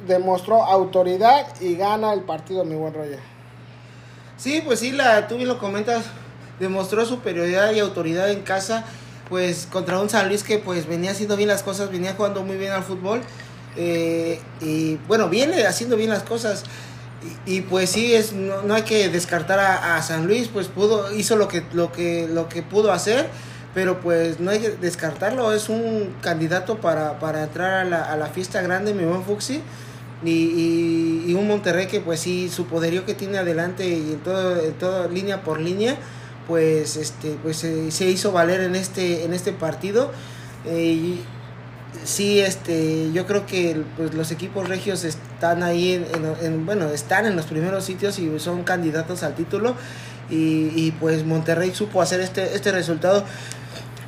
[0.08, 3.20] Demostró autoridad y gana el partido, mi buen Roger.
[4.38, 6.06] Sí, pues sí, la, tú bien lo comentas.
[6.60, 8.86] Demostró superioridad y autoridad en casa.
[9.30, 12.58] Pues contra un San Luis que pues venía haciendo bien las cosas, venía jugando muy
[12.58, 13.22] bien al fútbol
[13.78, 16.64] eh, y bueno, viene haciendo bien las cosas.
[17.46, 21.48] Y, pues sí, es, no, hay que descartar a, San Luis, pues pudo, hizo lo
[21.48, 23.28] que, lo que, lo que pudo hacer,
[23.74, 28.16] pero pues no hay que descartarlo, es un candidato para, para entrar a la, a
[28.16, 29.62] la fiesta grande, mi buen Fuxi.
[30.24, 34.60] Y, y, un Monterrey que pues sí, su poderío que tiene adelante y en todo,
[34.60, 35.98] en toda línea por línea,
[36.48, 40.12] pues este pues se hizo valer en este en este partido
[40.68, 41.18] eh,
[42.04, 46.06] sí, este, yo creo que pues, los equipos regios están ahí,
[46.42, 49.76] en, bueno, están en los primeros sitios y son candidatos al título.
[50.28, 53.24] Y, pues Monterrey supo hacer este, este resultado.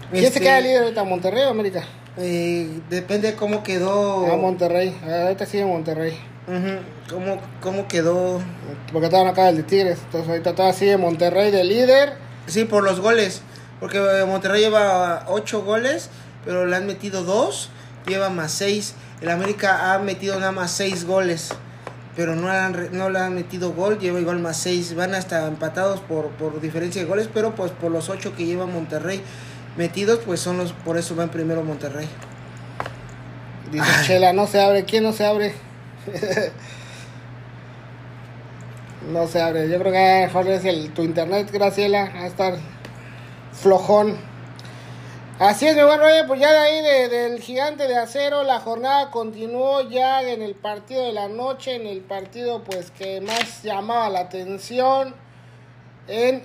[0.10, 1.84] ¿Quién se este, queda líder ahorita, Monterrey o América?
[2.18, 4.26] Eh, depende cómo quedó.
[4.26, 6.18] Ah, Monterrey, ahorita sigue Monterrey.
[7.08, 8.42] ¿Cómo, ¿Cómo quedó?
[8.92, 12.27] Porque estaban acá el de Tigres, entonces ahorita todavía sigue Monterrey de líder.
[12.48, 13.42] Sí, por los goles,
[13.80, 16.10] porque Monterrey lleva 8 goles,
[16.46, 17.70] pero le han metido 2
[18.08, 18.96] lleva más 6.
[19.22, 21.50] El América ha metido nada más 6 goles.
[22.16, 22.48] Pero no,
[22.94, 24.96] no le han metido gol, lleva igual más 6.
[24.96, 28.66] Van hasta empatados por, por diferencia de goles, pero pues por los 8 que lleva
[28.66, 29.22] Monterrey
[29.76, 32.08] metidos, pues son los, por eso van primero Monterrey.
[33.72, 34.86] Dice Chela, no se abre.
[34.86, 35.54] ¿Quién no se abre?
[39.08, 39.70] no se abre.
[39.70, 42.12] Yo creo que mejor es el, tu internet, Graciela.
[42.16, 42.56] a estar
[43.54, 44.18] flojón.
[45.40, 49.12] Así es, mi buen Roger, pues ya de ahí del gigante de acero, la jornada
[49.12, 54.10] continuó ya en el partido de la noche, en el partido pues que más llamaba
[54.10, 55.14] la atención,
[56.08, 56.42] en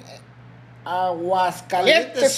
[0.84, 2.36] Aguascalientes,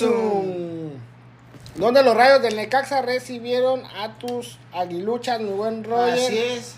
[1.75, 6.15] donde los rayos del Necaxa recibieron a tus aguiluchas, mi buen Roger.
[6.15, 6.77] Así es.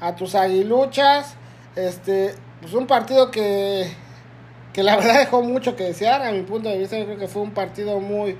[0.00, 1.34] A tus aguiluchas,
[1.76, 3.90] este, pues un partido que,
[4.72, 7.28] que la verdad dejó mucho que desear, a mi punto de vista yo creo que
[7.28, 8.36] fue un partido muy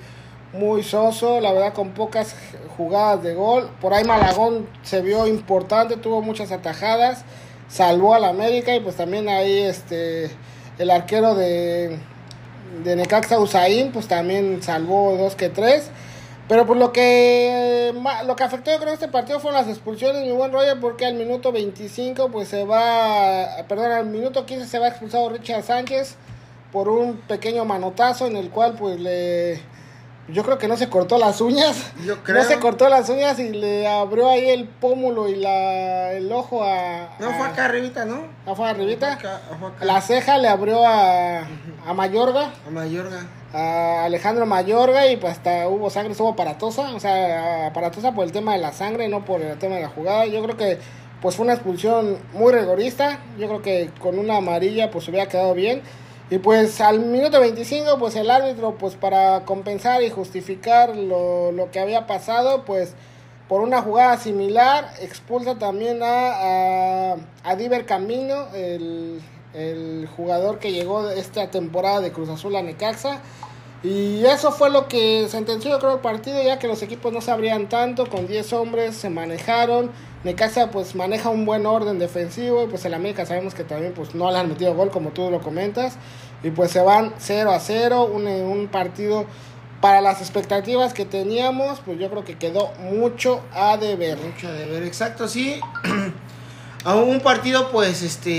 [0.53, 2.35] muy soso, la verdad con pocas
[2.77, 3.71] jugadas de gol.
[3.81, 7.25] Por ahí Malagón se vio importante, tuvo muchas atajadas,
[7.69, 10.31] salvó al América y pues también ahí este
[10.79, 11.99] el arquero de,
[12.85, 15.91] de Necaxa Usain pues también salvó dos que tres.
[16.51, 17.95] Pero por lo que
[18.27, 21.15] lo que afectó yo creo este partido fueron las expulsiones, mi buen Roger, porque al
[21.15, 26.17] minuto 25 pues se va, perdón, al minuto 15 se va expulsado Richard Sánchez
[26.73, 29.63] por un pequeño manotazo en el cual pues le
[30.27, 31.93] yo creo que no se cortó las uñas.
[32.05, 32.39] Yo creo.
[32.43, 36.65] No se cortó las uñas y le abrió ahí el pómulo y la, el ojo
[36.65, 37.11] a.
[37.21, 38.25] No, fue acá arribita, ¿no?
[38.45, 39.19] ¿No fue arribita?
[39.81, 41.43] La ceja le abrió a,
[41.87, 42.51] a Mayorga.
[42.67, 43.25] A Mayorga.
[43.53, 46.95] A Alejandro Mayorga y pues hasta hubo sangre, estuvo aparatosa.
[46.95, 49.89] O sea, aparatosa por el tema de la sangre, no por el tema de la
[49.89, 50.27] jugada.
[50.27, 50.79] Yo creo que
[51.21, 53.21] pues fue una expulsión muy rigorista.
[53.39, 55.83] Yo creo que con una amarilla pues hubiera quedado bien.
[56.31, 61.73] Y pues al minuto 25, pues el árbitro, pues para compensar y justificar lo, lo
[61.73, 62.95] que había pasado, pues
[63.51, 69.21] por una jugada similar, expulsa también a, a, Diver Camino, el,
[69.55, 73.21] el, jugador que llegó esta temporada de Cruz Azul a Necaxa.
[73.83, 77.31] Y eso fue lo que sentenció, creo, el partido, ya que los equipos no se
[77.31, 79.91] abrían tanto, con 10 hombres se manejaron.
[80.23, 84.15] Necaxa pues maneja un buen orden defensivo y pues el América sabemos que también pues
[84.15, 85.97] no le han metido gol como tú lo comentas.
[86.43, 89.25] Y pues se van 0 a 0, un, un partido
[89.81, 94.19] para las expectativas que teníamos, pues yo creo que quedó mucho a deber.
[94.19, 95.59] Mucho a deber, exacto, sí.
[96.85, 98.31] a un partido pues, este,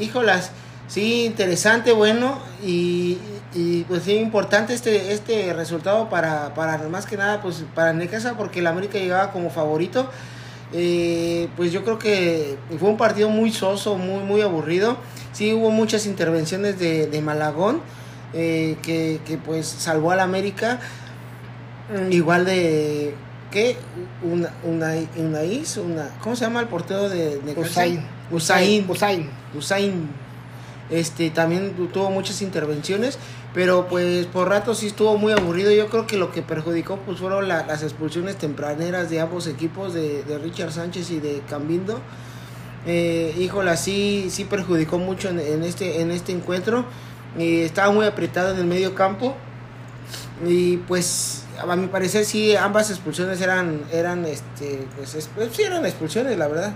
[0.00, 0.52] híjolas,
[0.86, 3.18] sí, interesante, bueno, y,
[3.54, 8.36] y pues sí, importante este, este resultado para, para más que nada, pues para Necaxa,
[8.36, 10.08] porque el América llegaba como favorito.
[10.74, 14.98] Eh, pues yo creo que fue un partido muy soso, muy, muy aburrido.
[15.32, 17.80] Sí hubo muchas intervenciones de, de Malagón.
[18.34, 20.80] eh, que, que, pues salvó al América.
[22.10, 23.14] Igual de
[23.50, 23.76] ¿qué?
[24.22, 25.40] Una, una, una,
[25.84, 28.04] una ¿cómo se llama el portero de, de Usain.
[28.30, 28.88] Usain.
[28.88, 29.30] Usain.
[29.56, 30.08] Usain.
[30.90, 33.18] Este también tuvo muchas intervenciones,
[33.52, 35.70] pero pues por rato sí estuvo muy aburrido.
[35.70, 40.22] Yo creo que lo que perjudicó pues fueron las expulsiones tempraneras de ambos equipos, de,
[40.22, 42.00] de Richard Sánchez y de Cambindo.
[42.86, 46.86] Eh, híjola, sí, sí perjudicó mucho en, en este, en este encuentro.
[47.38, 49.34] Eh, estaba muy apretado en el medio campo.
[50.46, 55.84] Y pues a mi parecer sí ambas expulsiones eran eran este pues, pues, sí eran
[55.84, 56.72] expulsiones la verdad.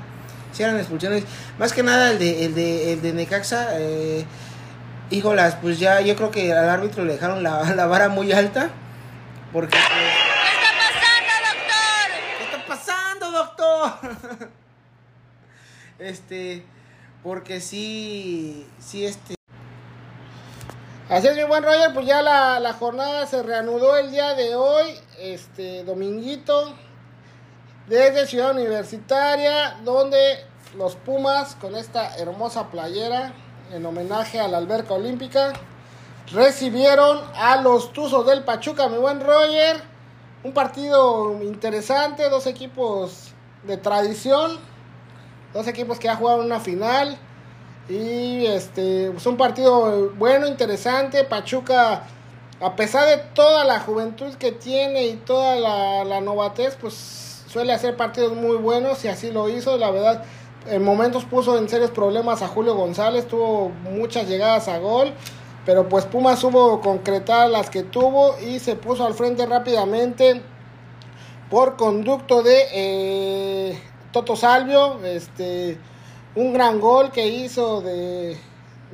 [0.53, 1.25] Sí eran expulsiones.
[1.59, 4.27] Más que nada el de el de el de Necaxa eh,
[5.11, 8.71] híjolas pues ya yo creo que al árbitro le dejaron la, la vara muy alta
[9.53, 14.49] porque pues, ¿Qué está pasando doctor qué está pasando doctor
[15.99, 16.65] este
[17.23, 19.35] porque sí sí este
[21.13, 24.55] Así es, mi buen Roger, pues ya la, la, jornada se reanudó el día de
[24.55, 26.73] hoy, este dominguito,
[27.87, 30.19] desde Ciudad Universitaria, donde
[30.75, 33.35] los Pumas, con esta hermosa playera,
[33.71, 35.53] en homenaje a la alberca olímpica,
[36.33, 39.83] recibieron a los Tuzos del Pachuca, mi buen Roger.
[40.45, 43.35] Un partido interesante, dos equipos
[43.65, 44.59] de tradición,
[45.53, 47.19] dos equipos que ya jugaron una final.
[47.89, 51.25] Y este, es pues un partido bueno, interesante.
[51.25, 52.05] Pachuca,
[52.61, 57.73] a pesar de toda la juventud que tiene y toda la, la, novatez, pues suele
[57.73, 59.77] hacer partidos muy buenos y así lo hizo.
[59.79, 60.25] La verdad,
[60.69, 65.13] en momentos puso en serios problemas a Julio González, tuvo muchas llegadas a gol.
[65.65, 70.43] Pero pues Pumas supo concretar las que tuvo y se puso al frente rápidamente
[71.51, 75.05] por conducto de eh, Toto Salvio.
[75.05, 75.79] Este
[76.35, 78.37] un gran gol que hizo de,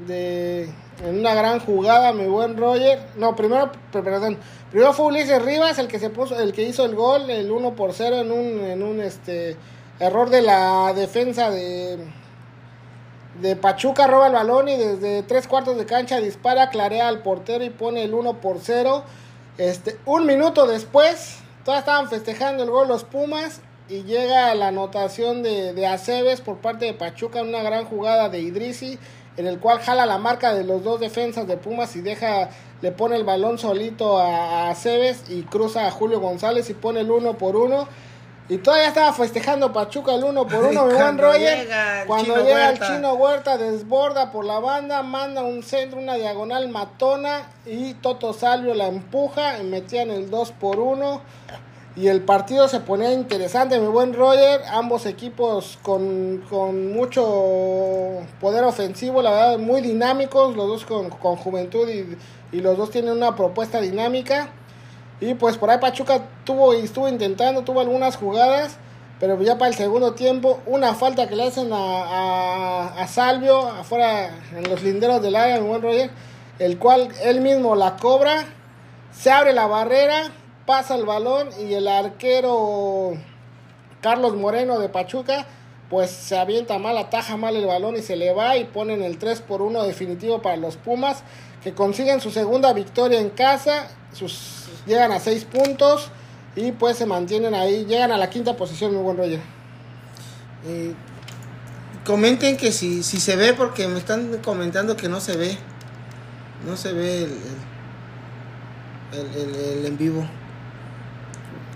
[0.07, 0.69] de
[1.05, 3.01] en una gran jugada mi buen Roger.
[3.17, 4.39] No primero perdón.
[4.71, 7.75] Primero fue Ulises Rivas el que se puso el que hizo el gol el 1
[7.75, 9.57] por 0 en un en un este
[9.99, 11.99] error de la defensa de
[13.41, 17.65] de Pachuca roba el balón y desde tres cuartos de cancha dispara clarea al portero
[17.65, 19.05] y pone el 1 por 0
[19.59, 25.43] este un minuto después todos estaban festejando el gol los Pumas y llega la anotación
[25.43, 28.99] de, de Aceves por parte de Pachuca en una gran jugada de Idrisi
[29.37, 32.51] en el cual jala la marca de los dos defensas de Pumas y deja
[32.83, 37.01] le pone el balón solito a, a Aceves y cruza a Julio González y pone
[37.01, 37.89] el uno por uno
[38.51, 41.59] y todavía estaba festejando Pachuca el uno por uno, mi buen Roger.
[41.59, 42.87] Llega cuando Chino llega Huerta.
[42.87, 48.33] el chino Huerta, desborda por la banda, manda un centro, una diagonal matona y Toto
[48.33, 51.21] Salvio la empuja y metían el 2 por 1
[51.99, 54.61] y el partido se ponía interesante, mi buen Roger.
[54.71, 60.55] Ambos equipos con, con mucho poder ofensivo, la verdad, muy dinámicos.
[60.55, 62.17] Los dos con, con juventud y,
[62.57, 64.51] y, los dos tienen una propuesta dinámica.
[65.21, 68.77] Y pues por ahí Pachuca tuvo y estuvo intentando, tuvo algunas jugadas.
[69.19, 73.67] Pero ya para el segundo tiempo, una falta que le hacen a, a, a Salvio
[73.67, 76.11] afuera en los linderos del área, mi buen Roger.
[76.61, 78.45] El cual él mismo la cobra,
[79.11, 80.31] se abre la barrera
[80.69, 83.15] pasa el balón y el arquero
[84.03, 85.47] Carlos Moreno de Pachuca
[85.89, 89.17] pues se avienta mal, ataja mal el balón y se le va y ponen el
[89.17, 91.23] 3 por 1 definitivo para los Pumas
[91.65, 96.11] que consiguen su segunda victoria en casa, sus, llegan a 6 puntos
[96.55, 99.41] y pues se mantienen ahí, llegan a la quinta posición, mi buen Roger.
[100.67, 100.93] Eh,
[102.05, 105.57] comenten que si, si se ve porque me están comentando que no se ve,
[106.67, 107.27] no se ve
[109.13, 110.27] el, el en vivo.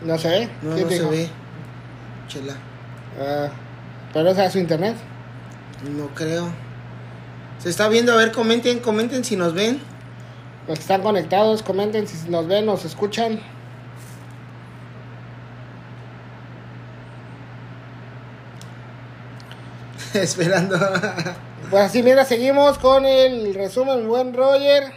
[0.04, 0.48] No sé.
[0.62, 1.28] No, no se ve.
[2.28, 2.54] Chela.
[3.18, 3.48] Uh,
[4.12, 4.96] ¿Pero esa es su internet?
[5.96, 6.48] No creo.
[7.58, 9.80] Se está viendo, a ver, comenten, comenten si nos ven.
[10.66, 13.40] Los que están conectados, comenten si nos ven, nos escuchan.
[20.14, 20.78] Esperando.
[21.70, 24.92] pues así, mira, seguimos con el resumen, buen Roger.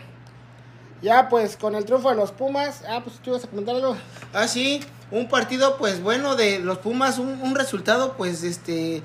[1.02, 2.84] Ya, pues, con el triunfo de los Pumas.
[2.90, 3.96] Ah, pues tú ibas a comentar algo.
[4.34, 4.82] Ah, sí
[5.12, 9.02] un partido pues bueno de los Pumas, un, un resultado pues este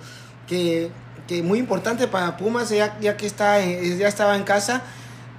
[0.47, 0.91] que,
[1.29, 4.83] que, muy importante para Pumas ya, ya que está ya estaba en casa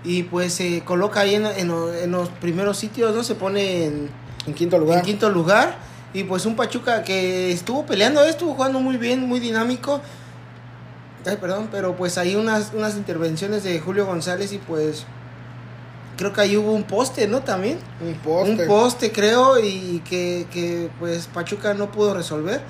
[0.04, 3.24] y pues se coloca ahí en, en, en, los primeros sitios, ¿no?
[3.24, 4.10] Se pone en,
[4.48, 5.00] en quinto lugar.
[5.00, 5.76] En quinto lugar
[6.14, 10.02] y pues un Pachuca que estuvo peleando, estuvo jugando muy bien, muy dinámico.
[11.26, 15.06] Ay, perdón, pero pues ahí unas, unas intervenciones de Julio González y pues
[16.18, 17.42] creo que ahí hubo un poste, ¿no?
[17.42, 17.80] También.
[18.02, 18.52] Un poste.
[18.52, 22.62] Un poste, creo, y que, que pues Pachuca no pudo resolver.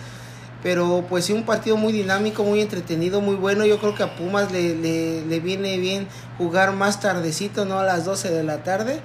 [0.63, 3.65] Pero pues sí, un partido muy dinámico, muy entretenido, muy bueno.
[3.65, 7.83] Yo creo que a Pumas le, le, le viene bien jugar más tardecito, no a
[7.83, 8.99] las 12 de la tarde.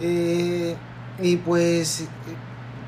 [0.00, 0.74] Eh,
[1.22, 2.04] y pues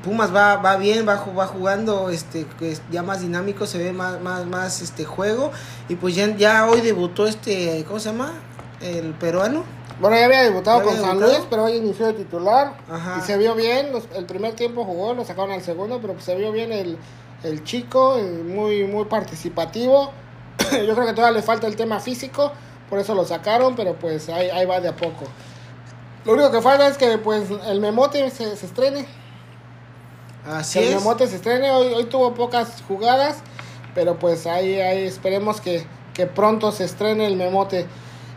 [0.03, 2.45] Pumas va, va bien, va, va jugando este,
[2.91, 5.51] ya más dinámico, se ve más, más, más este juego.
[5.87, 8.33] Y pues ya, ya hoy debutó este, ¿cómo se llama?
[8.81, 9.63] El peruano.
[9.99, 11.31] Bueno, ya había debutado ¿Ya con San debutado?
[11.33, 12.73] Luis, pero hoy inició de titular.
[12.89, 13.17] Ajá.
[13.19, 13.91] Y se vio bien.
[13.91, 16.97] los- el primer tiempo jugó, lo sacaron al segundo, pero se vio bien el,
[17.43, 20.11] el chico, eh, muy, muy participativo.
[20.71, 22.51] Yo creo que todavía le falta el tema físico,
[22.89, 25.25] por eso lo sacaron, pero pues ahí, ahí va de a poco.
[26.25, 29.05] Lo único que falta es que pues el Memote se, se estrene.
[30.47, 30.95] Así el es.
[30.95, 31.71] Memote se estrene.
[31.71, 33.37] Hoy, hoy tuvo pocas jugadas,
[33.95, 37.85] pero pues ahí, ahí esperemos que, que pronto se estrene el Memote.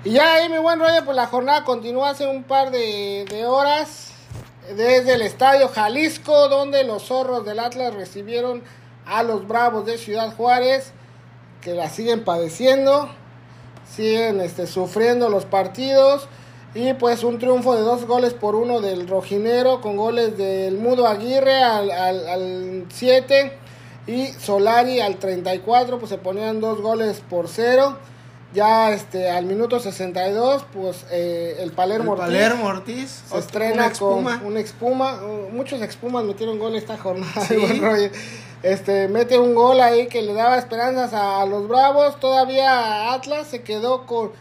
[0.05, 4.11] Y ya ahí, mi buen rollo, pues la jornada continúa hace un par de, horas
[4.75, 8.65] desde el Estadio Jalisco, donde los zorros del Atlas recibieron
[9.07, 10.93] a los Bravos de Ciudad Juárez,
[11.61, 13.11] que la siguen padeciendo,
[13.89, 16.27] siguen este, sufriendo los partidos.
[16.75, 21.07] Y pues un triunfo de dos goles por uno del Rojinero, con goles del Mudo
[21.07, 23.53] Aguirre al 7
[24.09, 27.99] y Solari al 34, pues se ponían dos goles por cero.
[28.55, 33.23] Ya este al minuto 62, pues eh, el Palermo El Ortiz Palermo Ortiz.
[33.27, 34.39] se estrena una espuma.
[34.39, 35.21] con una espuma.
[35.23, 37.33] Uh, Muchos expumas metieron gol esta jornada.
[37.49, 37.61] Sí.
[38.63, 42.21] Este, mete un gol ahí que le daba esperanzas a, los Bravos.
[42.21, 44.33] Todavía Atlas se quedó con.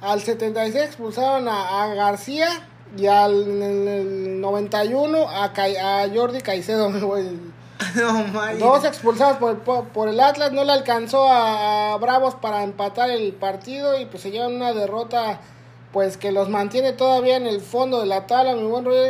[0.00, 2.48] Al 76 expulsaron a, a García.
[2.96, 6.90] Y al en el 91 a, a Jordi Caicedo.
[7.96, 13.10] no, Dos expulsados por el, por, el Atlas, no le alcanzó a, Bravos para empatar
[13.10, 15.40] el partido y pues se llevan una derrota
[15.92, 19.02] pues que los mantiene todavía en el fondo de la tabla, mi buen rollo,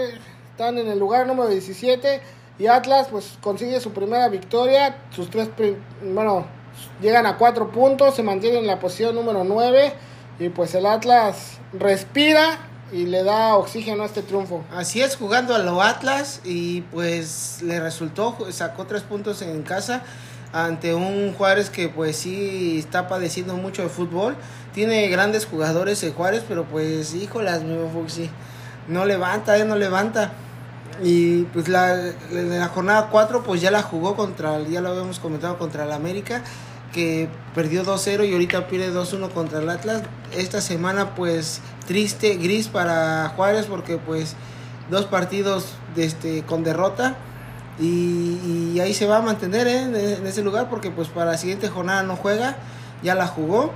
[0.51, 2.21] están en el lugar número 17
[2.59, 5.51] y Atlas pues consigue su primera victoria, sus tres,
[6.03, 6.47] bueno,
[7.01, 9.93] llegan a cuatro puntos, se mantiene en la posición número 9
[10.39, 14.65] y pues el Atlas respira y le da oxígeno a este triunfo.
[14.75, 20.03] Así es, jugando a lo Atlas y pues le resultó, sacó tres puntos en casa
[20.53, 24.37] ante un Juárez que pues sí está padeciendo mucho de fútbol.
[24.75, 28.31] Tiene grandes jugadores el Juárez, pero pues híjolas, mi Fuxi,
[28.89, 30.33] no levanta, eh, no levanta.
[31.03, 31.97] Y pues la,
[32.31, 36.43] la jornada 4 pues ya la jugó contra, ya lo habíamos comentado, contra el América,
[36.93, 40.03] que perdió 2-0 y ahorita pierde 2-1 contra el Atlas.
[40.37, 44.35] Esta semana pues triste, gris para Juárez porque pues
[44.91, 45.67] dos partidos
[45.97, 47.17] este, con derrota.
[47.79, 49.83] Y, ahí se va a mantener ¿eh?
[49.83, 52.57] en, en ese lugar porque pues para la siguiente jornada no juega,
[53.03, 53.73] ya la jugó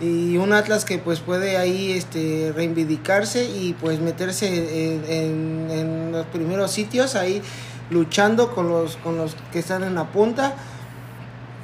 [0.00, 6.12] y un Atlas que pues puede ahí este reivindicarse y pues meterse en, en- en
[6.12, 7.42] los primeros sitios ahí
[7.90, 10.54] luchando con los con los que están en la punta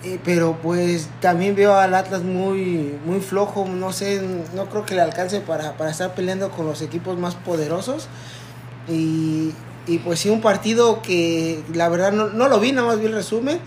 [0.05, 3.67] Eh, pero pues también veo al Atlas muy muy flojo.
[3.67, 4.23] No sé
[4.55, 8.09] no creo que le alcance para, para estar peleando con los equipos más poderosos.
[8.89, 9.53] Y,
[9.87, 13.07] y pues sí un partido que la verdad no, no lo vi nada más vi
[13.07, 13.61] el resumen.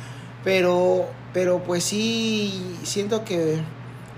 [0.44, 3.60] Pero pero pues sí siento que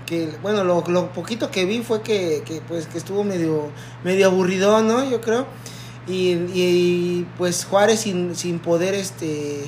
[0.06, 3.70] que bueno lo, lo poquito que vi fue que, que, pues que estuvo medio
[4.04, 5.46] medio aburrido no yo creo.
[6.06, 9.62] Y, y, pues Juárez sin, sin poder este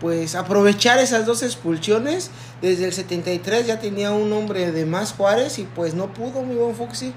[0.00, 2.30] pues aprovechar esas dos expulsiones.
[2.62, 6.54] Desde el 73 ya tenía un hombre de más Juárez y pues no pudo mi
[6.54, 7.12] buen Foxy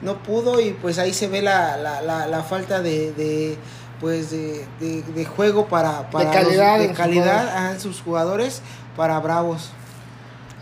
[0.00, 3.56] no pudo y pues ahí se ve la, la, la, la falta de, de
[4.00, 7.80] pues de, de, de juego para, para los- calidad de en sus calidad ajá, en
[7.80, 8.62] sus jugadores
[8.96, 9.70] para Bravos.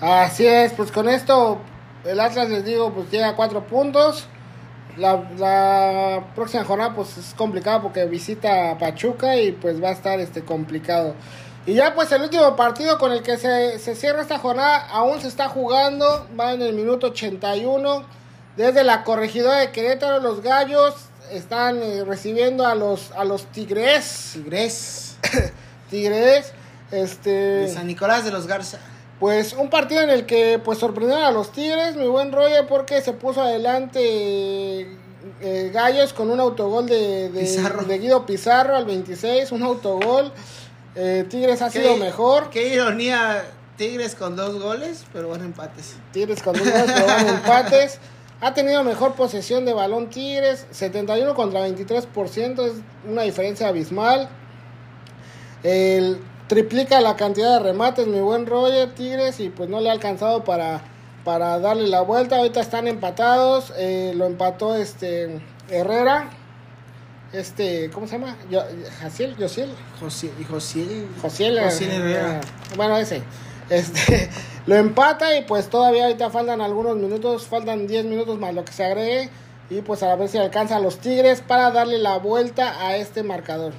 [0.00, 1.58] Así es, pues con esto
[2.04, 4.26] el Atlas les digo, pues llega a cuatro puntos.
[5.00, 9.92] La, la próxima jornada pues es complicado porque visita a Pachuca y pues va a
[9.92, 11.14] estar este complicado.
[11.64, 15.20] Y ya pues el último partido con el que se, se cierra esta jornada aún
[15.20, 18.04] se está jugando, va en el minuto 81.
[18.56, 20.94] Desde la corregidora de Querétaro los gallos
[21.32, 24.32] están eh, recibiendo a los a los Tigres.
[24.34, 25.16] Tigres
[25.90, 26.52] Tigres.
[26.90, 28.80] Este de San Nicolás de los Garza
[29.20, 33.02] pues un partido en el que pues sorprendieron a los Tigres, mi buen rollo, porque
[33.02, 34.96] se puso adelante
[35.42, 37.84] eh, Gallos con un autogol de, de, Pizarro.
[37.84, 40.32] de Guido Pizarro al 26, un autogol.
[40.94, 42.48] Eh, Tigres ha sido mejor.
[42.48, 43.44] qué ironía
[43.76, 47.98] Tigres con dos goles pero van empates Tigres con dos goles, pero van empates.
[48.40, 52.72] Ha tenido mejor posesión de balón Tigres, 71 contra 23%, es
[53.06, 54.30] una diferencia abismal.
[55.62, 59.92] El, triplica la cantidad de remates, mi buen Roger Tigres, y pues no le ha
[59.92, 60.80] alcanzado para,
[61.22, 62.38] para darle la vuelta.
[62.38, 65.40] Ahorita están empatados, eh, lo empató este
[65.70, 66.28] Herrera.
[67.32, 68.36] este, ¿cómo se llama?
[68.50, 68.64] Yo,
[69.00, 69.70] Jaciel, Josiel.
[70.00, 70.32] Josiel.
[70.50, 71.06] Josiel,
[71.60, 72.40] Josiel eh, Herrera.
[72.74, 73.22] Bueno, ese.
[73.68, 74.28] Este,
[74.66, 78.72] lo empata y pues todavía ahorita faltan algunos minutos, faltan 10 minutos más lo que
[78.72, 79.30] se agregue.
[79.70, 83.22] Y pues a ver si alcanza a los Tigres para darle la vuelta a este
[83.22, 83.72] marcador.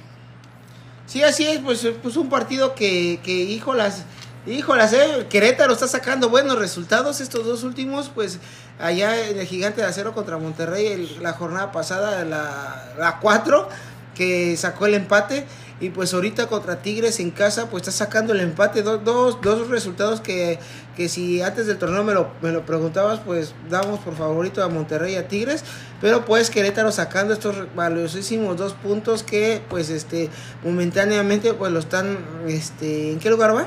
[1.12, 4.04] Sí, así es, pues, pues un partido que, que híjolas,
[4.46, 8.38] híjolas, eh, Querétaro está sacando buenos resultados estos dos últimos, pues
[8.80, 13.68] allá en el Gigante de Acero contra Monterrey el- la jornada pasada, la, la 4,
[14.14, 15.44] que sacó el empate,
[15.80, 19.68] y pues ahorita contra Tigres en casa, pues está sacando el empate, do- dos, dos
[19.68, 20.58] resultados que,
[20.96, 24.68] que si antes del torneo me lo, me lo preguntabas, pues damos por favorito a
[24.68, 25.64] Monterrey y a Tigres,
[26.00, 30.30] pero pues Querétaro sacando estos valiosísimos dos puntos que pues este
[30.62, 33.66] momentáneamente pues lo están, este, ¿en qué lugar va?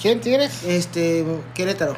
[0.00, 0.62] ¿Quién Tigres?
[0.64, 1.24] Este,
[1.54, 1.96] Querétaro.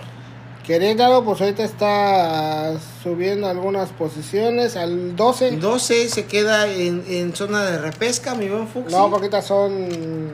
[0.71, 5.57] Querétaro, pues ahorita está subiendo algunas posiciones al 12.
[5.57, 8.95] 12 se queda en, en zona de repesca, mi buen Fuxi.
[8.95, 10.31] No, porque ahorita son,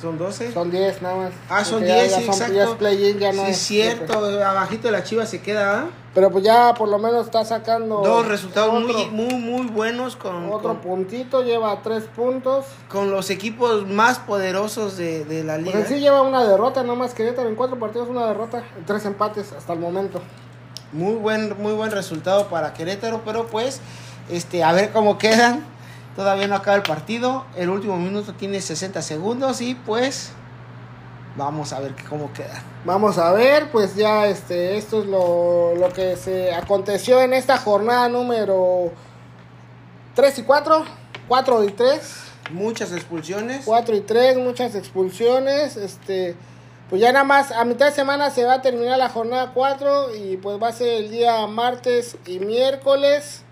[0.00, 0.52] Son 12.
[0.52, 1.32] son 10 nada más.
[1.48, 2.54] Ah, son Porque ya- 10, ya sí, exacto.
[2.54, 4.18] ya es play-in, ya no sí, es- cierto.
[4.44, 5.84] Abajito de la chiva se queda ¿ah?
[6.14, 10.16] Pero pues ya por lo menos está sacando dos resultados otro, muy, muy, muy buenos
[10.16, 12.64] con, otro con, puntito, lleva 3 puntos.
[12.88, 15.78] con los equipos más poderosos de, de la Pues liga.
[15.80, 19.52] en sí lleva una derrota, nada más Querétaro en 4 partidos, una derrota, 3 empates
[19.52, 20.20] hasta el momento.
[20.92, 23.80] Muy buen, muy buen resultado para Querétaro, pero pues,
[24.28, 25.64] este, a ver cómo quedan.
[26.16, 27.44] Todavía no acaba el partido.
[27.56, 30.32] El último minuto tiene 60 segundos y pues
[31.36, 32.62] vamos a ver cómo queda.
[32.84, 37.58] Vamos a ver, pues ya este, esto es lo, lo que se aconteció en esta
[37.58, 38.92] jornada número
[40.14, 40.84] 3 y 4,
[41.28, 42.16] 4 y 3.
[42.52, 43.62] Muchas expulsiones.
[43.64, 45.76] 4 y 3, muchas expulsiones.
[45.76, 46.36] Este,
[46.88, 50.16] pues ya nada más, a mitad de semana se va a terminar la jornada 4
[50.16, 53.44] y pues va a ser el día martes y miércoles.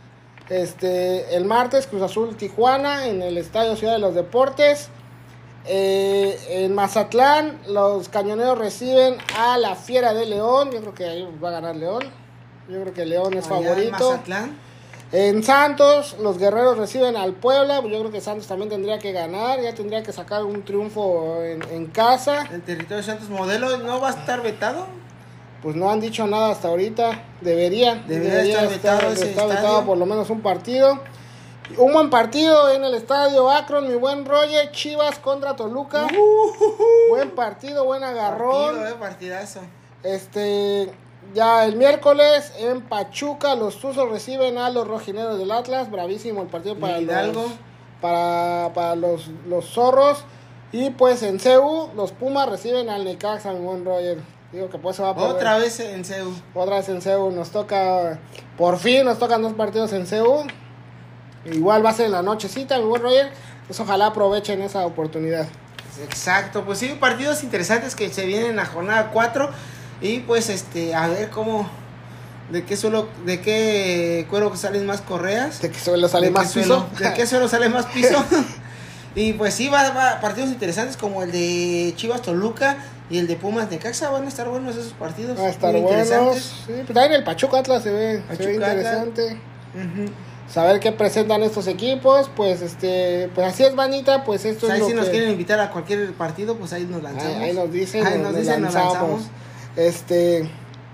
[0.48, 4.88] Este, el martes Cruz Azul Tijuana en el Estadio Ciudad de los Deportes.
[5.66, 10.70] Eh, en Mazatlán los cañoneros reciben a la Fiera de León.
[10.72, 12.04] Yo creo que ahí va a ganar León.
[12.68, 14.10] Yo creo que León es Allá en favorito.
[14.10, 14.68] Mazatlán.
[15.10, 17.82] En Santos, los guerreros reciben al Puebla.
[17.82, 19.60] Yo creo que Santos también tendría que ganar.
[19.60, 22.46] Ya tendría que sacar un triunfo en, en casa.
[22.52, 24.86] El territorio de Santos Modelo no va a estar vetado.
[25.62, 27.22] Pues no han dicho nada hasta ahorita.
[27.40, 27.96] Debería.
[28.06, 31.00] Debería estar vetado ese estar vetado por lo menos un partido.
[31.76, 34.70] Un buen partido en el estadio Akron, mi buen Roger.
[34.70, 36.06] Chivas contra Toluca.
[37.10, 38.76] Buen partido, buen agarrón.
[38.76, 39.60] Partido, eh, partidazo.
[40.02, 40.90] Este,
[41.34, 45.90] ya el miércoles en Pachuca, los Tuzos reciben a los rojineros del Atlas.
[45.90, 47.42] Bravísimo el partido para Hidalgo.
[47.42, 47.50] los,
[48.00, 50.24] para, para los, los zorros.
[50.70, 54.18] Y pues en CEU, los Pumas reciben al Necaxa, mi buen Roger.
[54.52, 55.30] Digo que pues se va a poder.
[55.36, 56.32] Otra vez en CEU.
[56.54, 57.30] Otra vez en CEU.
[57.30, 58.18] Nos toca,
[58.56, 60.44] por fin nos tocan dos partidos en CEU.
[61.44, 63.30] Igual va a ser en la nochecita, mi buen Roger.
[63.66, 65.46] Pues ojalá aprovechen esa oportunidad.
[66.02, 69.50] Exacto, pues sí, partidos interesantes que se vienen en la jornada 4
[70.00, 71.68] y pues este, a ver cómo,
[72.50, 75.60] de qué suelo, de qué cuero salen más correas.
[75.60, 76.86] De que suele salir ¿De más qué piso.
[76.88, 78.24] suelo- ¿De qué suelo sale más piso?
[79.14, 82.76] y pues sí, va, va, partidos interesantes como el de Chivas Toluca
[83.10, 85.38] y el de Pumas Necaxa, van a estar buenos esos partidos.
[85.38, 86.06] Va a estar muy buenos.
[86.06, 86.42] interesantes.
[86.66, 89.38] Sí, pues también el Pachuca Atlas se ve, se ve interesante.
[90.48, 94.76] Saber qué presentan estos equipos, pues este, pues así es Vanita, pues esto Pues ahí
[94.78, 97.36] es lo si nos quieren invitar a cualquier partido, pues ahí nos lanzamos.
[97.36, 99.10] ahí, ahí nos dicen, Ahí nos, nos nos dicen, nos lanzamos.
[99.10, 99.30] lanzamos.
[99.76, 100.50] Este,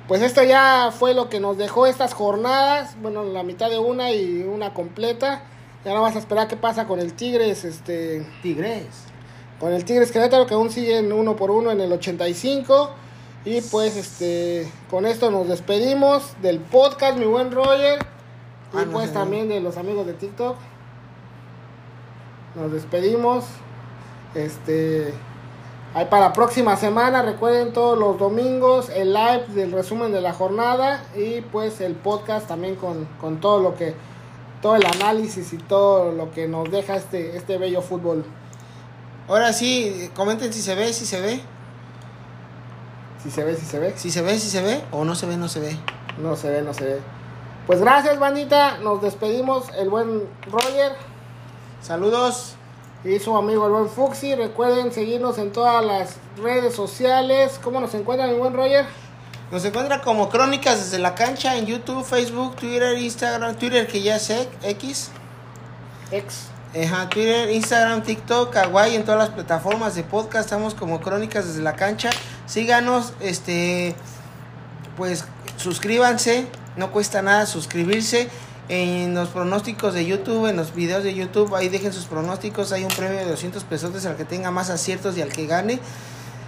[0.08, 4.10] pues esto ya fue lo que nos dejó estas jornadas, bueno, la mitad de una
[4.12, 5.42] y una completa.
[5.84, 8.86] Ya no vas a esperar qué pasa con el Tigres, este, Tigres.
[9.64, 12.90] Con el Tigres Querétaro que aún siguen uno por uno en el 85.
[13.46, 17.98] Y pues este con esto nos despedimos del podcast, mi buen Roger.
[18.74, 20.58] Y Ah, no pues también de los amigos de TikTok.
[22.56, 23.46] Nos despedimos.
[24.34, 25.14] Este
[25.94, 30.34] ahí para la próxima semana, recuerden todos los domingos el live del resumen de la
[30.34, 33.94] jornada y pues el podcast también con, con todo lo que
[34.60, 38.26] todo el análisis y todo lo que nos deja este este bello fútbol.
[39.28, 41.40] Ahora sí, comenten si se ve, si se ve.
[43.22, 43.94] Si se ve, si se ve.
[43.96, 44.84] Si se ve, si se ve.
[44.90, 45.76] O no se ve, no se ve.
[46.18, 47.00] No se ve, no se ve.
[47.66, 48.78] Pues gracias, bandita.
[48.78, 49.70] Nos despedimos.
[49.78, 50.92] El buen Roger
[51.80, 52.54] Saludos.
[53.02, 54.34] y su amigo el buen Fuxi.
[54.34, 57.58] Recuerden seguirnos en todas las redes sociales.
[57.62, 58.84] ¿Cómo nos encuentran, el buen Roger?
[59.50, 63.56] Nos encuentra como Crónicas desde la cancha en YouTube, Facebook, Twitter, Instagram.
[63.56, 65.10] Twitter que ya sé, X.
[66.10, 66.48] Ex.
[66.76, 70.46] Ajá, Twitter, Instagram, TikTok, Kawaii, en todas las plataformas de podcast.
[70.46, 72.10] Estamos como Crónicas desde la cancha.
[72.46, 73.94] Síganos, este,
[74.96, 75.24] pues
[75.56, 76.48] suscríbanse.
[76.76, 78.28] No cuesta nada suscribirse.
[78.68, 82.82] en los pronósticos de YouTube, en los videos de YouTube, ahí dejen sus pronósticos, hay
[82.82, 85.78] un premio de 200 pesos al que tenga más aciertos y al que gane.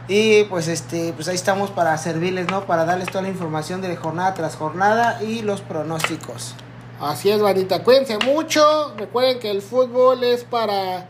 [0.08, 2.64] Y pues este, pues ahí estamos para servirles, ¿no?
[2.66, 6.54] Para darles toda la información de jornada tras jornada y los pronósticos.
[7.00, 7.82] Así es, bandita.
[7.82, 8.94] Cuídense mucho.
[8.96, 11.08] Recuerden que el fútbol es para,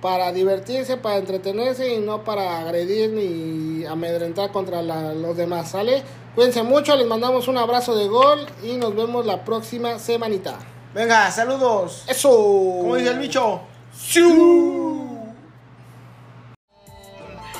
[0.00, 5.70] para divertirse, para entretenerse y no para agredir ni amedrentar contra los demás.
[5.70, 6.02] ¿Sale?
[6.34, 6.94] Cuídense mucho.
[6.96, 10.58] Les mandamos un abrazo de gol y nos vemos la próxima semanita.
[10.94, 12.04] Venga, saludos.
[12.06, 12.30] Eso.
[12.30, 13.60] ¿Cómo dice el bicho?
[13.98, 15.06] ¡Siu!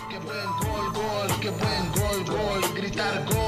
[0.09, 1.41] ¡Qué buen gol, gol!
[1.41, 2.75] ¡Qué buen gol, gol!
[2.75, 3.45] ¡Gritar gol!